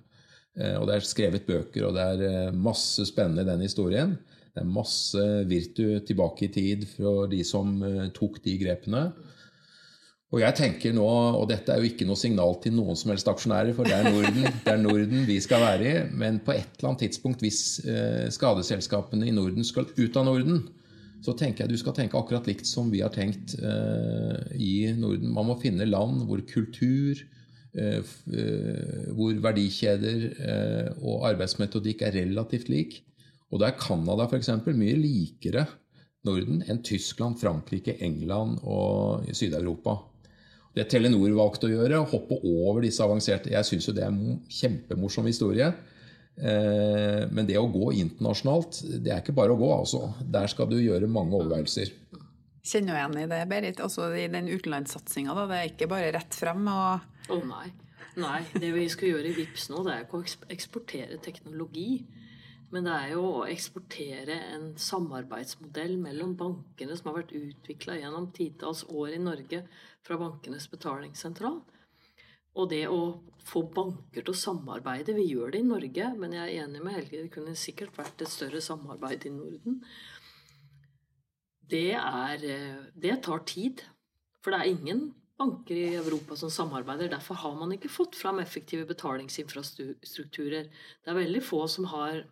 [0.59, 4.15] Eh, og det er skrevet bøker, og det er eh, masse spennende i den historien.
[4.51, 9.05] Det er masse virtu tilbake i tid fra de som eh, tok de grepene.
[10.31, 13.27] Og jeg tenker nå, og dette er jo ikke noe signal til noen som helst
[13.27, 16.77] aksjonærer, for det er Norden, det er Norden vi skal være i, men på et
[16.77, 17.81] eller annet tidspunkt, hvis
[18.31, 20.61] skadeselskapene i Norden skal ut av Norden,
[21.21, 23.53] så tenker jeg du skal tenke akkurat likt som vi har tenkt
[24.57, 25.29] i Norden.
[25.29, 27.19] Man må finne land hvor kultur,
[27.71, 28.03] Eh,
[28.35, 32.97] eh, hvor verdikjeder eh, og arbeidsmetodikk er relativt lik.
[33.51, 34.49] Og da er Canada f.eks.
[34.75, 35.65] mye likere
[36.27, 40.01] Norden enn Tyskland, Frankrike, England og Syd-Europa.
[40.75, 44.11] Det Telenor valgte å gjøre, å hoppe over disse avanserte Jeg syns jo det er
[44.11, 45.71] en kjempemorsom historie.
[46.39, 49.99] Men det å gå internasjonalt, det er ikke bare å gå, altså.
[50.23, 51.91] Der skal du gjøre mange overveielser.
[52.61, 53.81] Kjenner du igjen i det, Berit?
[53.81, 57.67] Altså i den utenlandssatsinga, Det er ikke bare rett frem og å oh, nei.
[58.19, 58.41] Nei.
[58.53, 62.03] Det vi skal gjøre i VIPS nå, det er ikke å eksportere teknologi.
[62.71, 68.29] Men det er jo å eksportere en samarbeidsmodell mellom bankene som har vært utvikla gjennom
[68.35, 69.63] titalls år i Norge
[70.07, 71.59] fra Bankenes betalingssentral.
[72.59, 73.01] Og det å
[73.47, 76.97] få banker til å samarbeide Vi gjør det i Norge, men jeg er enig med
[76.97, 77.23] Helge.
[77.23, 79.79] Det kunne sikkert vært et større samarbeid i Norden.
[81.71, 83.85] Det, er, eh, det tar tid.
[84.43, 85.07] For det er ingen
[85.39, 87.09] banker i Europa som samarbeider.
[87.13, 90.69] Derfor har man ikke fått fram effektive betalingsinfrastrukturer.
[90.69, 92.25] Det er veldig få som har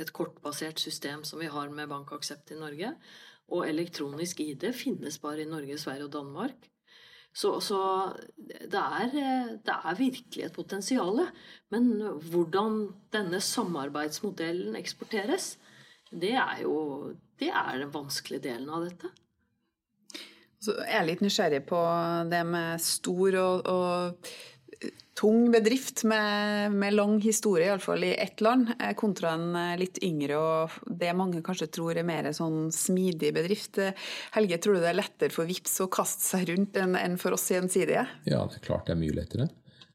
[0.00, 2.94] et kortbasert system som vi har med bankaksept i Norge.
[3.52, 6.70] Og elektronisk ID finnes bare i Norge, Sverige og Danmark.
[7.34, 7.78] Så, så
[8.38, 11.24] det, er, det, er, virkelig et potensial.
[11.74, 11.90] Men
[12.30, 12.78] hvordan
[13.14, 15.56] denne samarbeidsmodellen eksporteres,
[16.14, 16.76] det er jo
[17.42, 19.10] det er den vanskelige delen av dette.
[20.62, 21.80] Så jeg er litt nysgjerrig på
[22.30, 24.30] det med stor og, og
[25.14, 30.00] tung bedrift med, med lang historie, iallfall i ett land, eh, kontra en eh, litt
[30.04, 33.78] yngre og det mange kanskje tror er mer sånn smidig bedrift.
[34.34, 37.36] Helge, tror du det er lettere for VIPS å kaste seg rundt enn, en for
[37.36, 38.06] oss gjensidige?
[38.26, 39.50] Ja, det er klart det er mye lettere.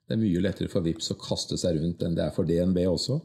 [0.08, 2.82] Det er mye lettere for VIPS å kaste seg rundt enn det er for DNB
[2.90, 3.20] også.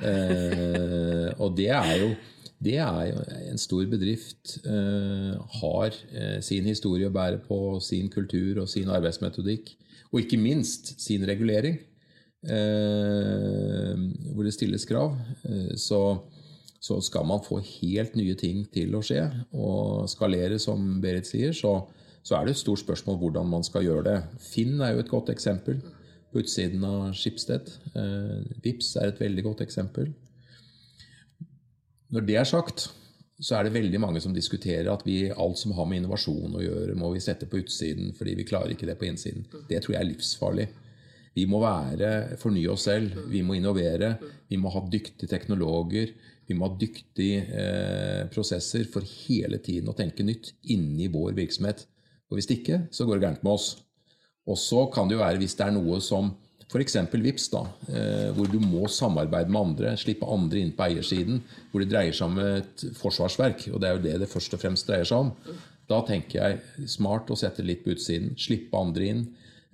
[0.00, 2.12] Eh, og det er jo
[2.60, 4.58] det er jo en stor bedrift.
[4.68, 9.72] Eh, har eh, sin historie å bære på, sin kultur og sin arbeidsmetodikk.
[10.10, 11.78] Og ikke minst sin regulering,
[12.42, 13.94] eh,
[14.34, 15.14] hvor det stilles krav.
[15.46, 16.00] Eh, så,
[16.80, 21.54] så, skal man få helt nye ting til å skje og skalere, som Berit sier,
[21.56, 21.76] så,
[22.22, 24.18] så er det et stort spørsmål hvordan man skal gjøre det.
[24.50, 25.78] Finn er jo et godt eksempel
[26.30, 27.70] på utsiden av Skipsted.
[27.94, 30.10] Eh, Vips er et veldig godt eksempel.
[32.10, 32.88] Når det er sagt,
[33.40, 36.62] så er det veldig mange som diskuterer at vi, alt som har med innovasjon å
[36.62, 39.46] gjøre, må vi sette på utsiden fordi vi klarer ikke det på innsiden.
[39.68, 40.66] Det tror jeg er livsfarlig.
[41.38, 44.16] Vi må være, fornye oss selv, vi må innovere.
[44.50, 46.12] Vi må ha dyktige teknologer.
[46.50, 51.86] Vi må ha dyktige eh, prosesser for hele tiden å tenke nytt inni vår virksomhet.
[52.30, 53.70] Og Hvis ikke, så går det gærent med oss.
[54.50, 56.32] Og så kan det jo være hvis det er noe som
[56.70, 56.96] F.eks.
[57.10, 61.40] VIPS, da, eh, hvor du må samarbeide med andre, slippe andre inn på eiersiden,
[61.72, 64.62] hvor det dreier seg om et forsvarsverk, og det er jo det det først og
[64.62, 65.32] fremst dreier seg om.
[65.90, 69.26] Da tenker jeg smart å sette litt på utsiden, slippe andre inn,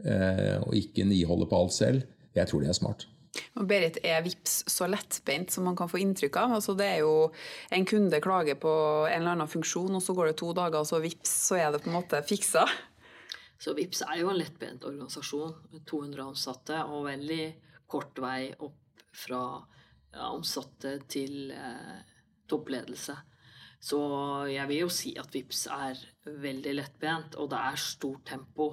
[0.06, 2.08] eh, og ikke niholde på alt selv.
[2.36, 3.06] Jeg tror det er smart.
[3.60, 6.56] Og Berit, er VIPS så lettbeint som man kan få inntrykk av?
[6.56, 7.30] Altså, det er jo
[7.68, 8.72] En kunde klager på
[9.10, 11.72] en eller annen funksjon, og så går det to dager, og så VIPS, så er
[11.72, 12.64] det på en måte fiksa?
[13.58, 17.44] Så VIPS er jo en lettbent organisasjon med 200 ansatte og veldig
[17.88, 19.40] kort vei opp fra
[20.26, 22.02] ansatte til eh,
[22.48, 23.16] toppledelse.
[23.86, 23.98] Så
[24.48, 26.02] jeg vil jo si at VIPS er
[26.42, 28.70] veldig lettbent, og det er stort tempo.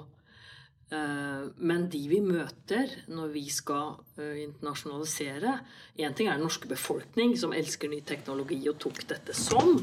[0.94, 5.58] Eh, men de vi møter når vi skal eh, internasjonalisere
[6.00, 9.80] Én ting er den norske befolkning, som elsker ny teknologi og tok dette sånn.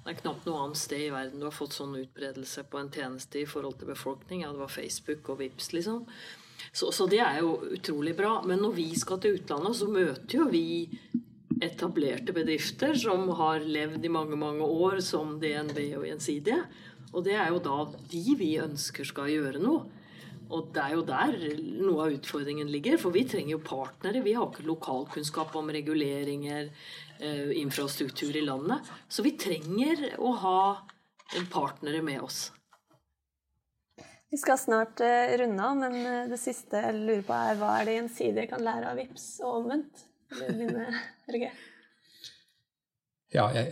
[0.00, 2.92] Det er knapt noe annet sted i verden du har fått sånn utbredelse på en
[2.94, 4.44] tjeneste i forhold til befolkning.
[4.44, 6.06] Ja, det var Facebook og Vips, liksom.
[6.72, 8.38] Så, så, det er jo utrolig bra.
[8.46, 10.88] Men når vi skal til utlandet, så møter jo vi
[11.60, 16.62] etablerte bedrifter som har levd i mange, mange år som DNB og Gjensidige.
[17.10, 17.78] Og det er jo da
[18.12, 19.84] de vi ønsker skal gjøre noe.
[20.50, 21.36] Og det er jo der
[21.84, 22.98] noe av utfordringen ligger.
[22.98, 24.24] For vi trenger jo partnere.
[24.24, 26.72] Vi har ikke lokalkunnskap om reguleringer
[27.20, 28.78] Eh, infrastruktur i landet.
[29.08, 30.60] Så vi trenger å ha
[31.52, 32.52] partnere med oss.
[34.30, 37.74] Vi skal snart uh, runde av, men uh, det siste jeg lurer på, er hva
[37.76, 40.04] er det gjensidige kan lære av VIPS og omvendt?
[43.30, 43.70] Ja, jeg,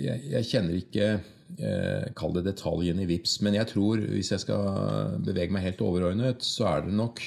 [0.00, 1.08] jeg, jeg, kjenner ikke
[1.60, 5.82] eh, Kall det detaljene i VIPS, men jeg tror hvis jeg skal bevege meg helt
[5.84, 7.20] overordnet, så er det nok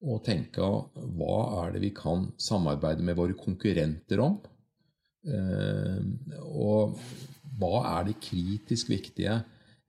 [0.00, 0.64] å tenke
[1.16, 4.36] hva er det vi kan samarbeide med våre konkurrenter om?
[5.24, 6.04] Eh,
[6.44, 7.00] og
[7.60, 9.40] hva er det kritisk viktige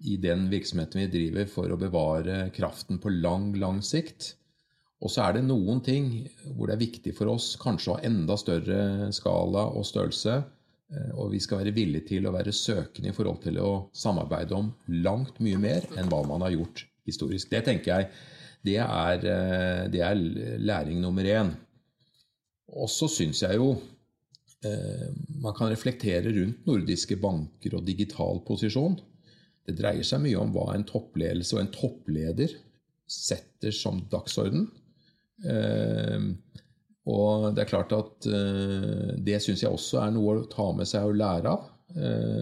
[0.08, 4.38] i den virksomheten vi driver for å bevare kraften på lang, lang sikt?
[5.02, 6.10] Og så er det noen ting
[6.56, 10.40] hvor det er viktig for oss kanskje å ha enda større skala og størrelse.
[10.92, 14.58] Eh, og vi skal være villige til å være søkende i forhold til å samarbeide
[14.58, 14.72] om
[15.02, 17.50] langt mye mer enn hva man har gjort historisk.
[17.52, 18.12] Det tenker jeg
[18.62, 20.20] det er, eh, det er
[20.62, 21.56] læring nummer én.
[22.72, 23.74] Og så syns jeg jo
[24.62, 25.08] Eh,
[25.42, 29.00] man kan reflektere rundt nordiske banker og digital posisjon.
[29.66, 32.54] Det dreier seg mye om hva en toppledelse og en toppleder
[33.10, 34.68] setter som dagsorden.
[37.06, 40.70] Eh, og det er klart at eh, det syns jeg også er noe å ta
[40.76, 41.70] med seg og lære av.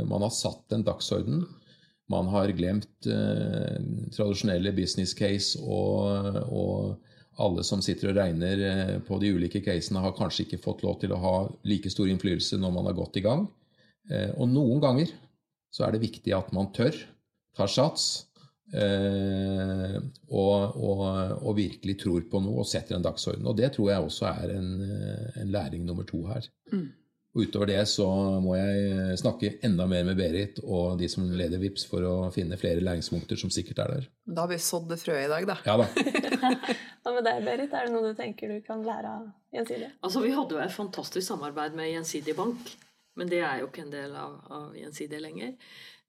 [0.05, 1.39] Man har satt en dagsorden.
[2.13, 3.07] Man har glemt
[4.13, 6.99] tradisjonelle business case og, og
[7.39, 10.99] alle som sitter og regner eh, på de ulike casene, har kanskje ikke fått lov
[11.01, 11.35] til å ha
[11.67, 13.47] like stor innflytelse når man har gått i gang.
[14.11, 15.13] Eh, og noen ganger
[15.73, 16.95] så er det viktig at man tør,
[17.55, 18.28] tar sats
[18.73, 19.97] eh,
[20.29, 21.03] og, og,
[21.39, 23.47] og virkelig tror på noe og setter en dagsorden.
[23.49, 24.71] Og det tror jeg også er en,
[25.41, 26.49] en læring nummer to her.
[26.73, 26.87] Mm.
[27.35, 28.05] Og utover det så
[28.41, 32.57] må jeg snakke enda mer med Berit og de som leder VIPS for å finne
[32.57, 34.07] flere læringspunkter som sikkert er der.
[34.25, 35.57] Da har vi sådd det frøet i dag, da.
[35.67, 35.85] Ja da.
[37.03, 37.75] Hva med deg, Berit?
[37.75, 39.91] Er det noe du tenker du kan lære av Gjensidige?
[40.01, 42.73] Altså, Vi hadde jo et fantastisk samarbeid med Gjensidig bank,
[43.19, 45.53] men det er jo ikke en del av, av Gjensidige lenger.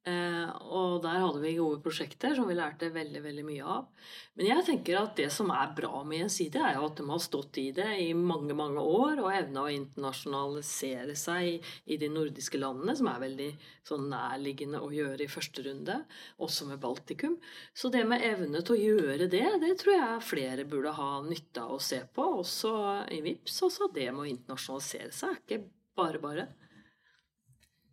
[0.09, 4.07] Eh, og der hadde vi gode prosjekter som vi lærte veldig veldig mye av.
[4.39, 7.21] Men jeg tenker at det som er bra med Gjensidige, er jo at de har
[7.21, 12.61] stått i det i mange mange år og evna å internasjonalisere seg i de nordiske
[12.63, 13.51] landene, som er veldig
[13.91, 15.99] sånn nærliggende å gjøre i første runde,
[16.41, 17.37] også med Baltikum.
[17.77, 21.67] Så det med evne til å gjøre det, det tror jeg flere burde ha nytte
[21.67, 22.73] av å se på, også
[23.13, 23.61] i VIPS.
[23.69, 25.63] Også det med å internasjonalisere seg ikke
[26.01, 26.49] bare bare.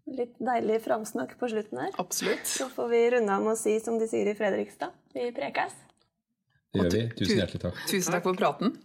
[0.07, 1.91] Litt deilig framsnakk på slutten her.
[1.99, 2.47] Absolutt.
[2.47, 5.75] Så får vi runde av med å si som de sier i Fredrikstad, vi prekes.
[6.71, 7.01] Det gjør vi.
[7.19, 7.81] Tusen hjertelig takk.
[7.91, 8.77] Tusen takk for praten.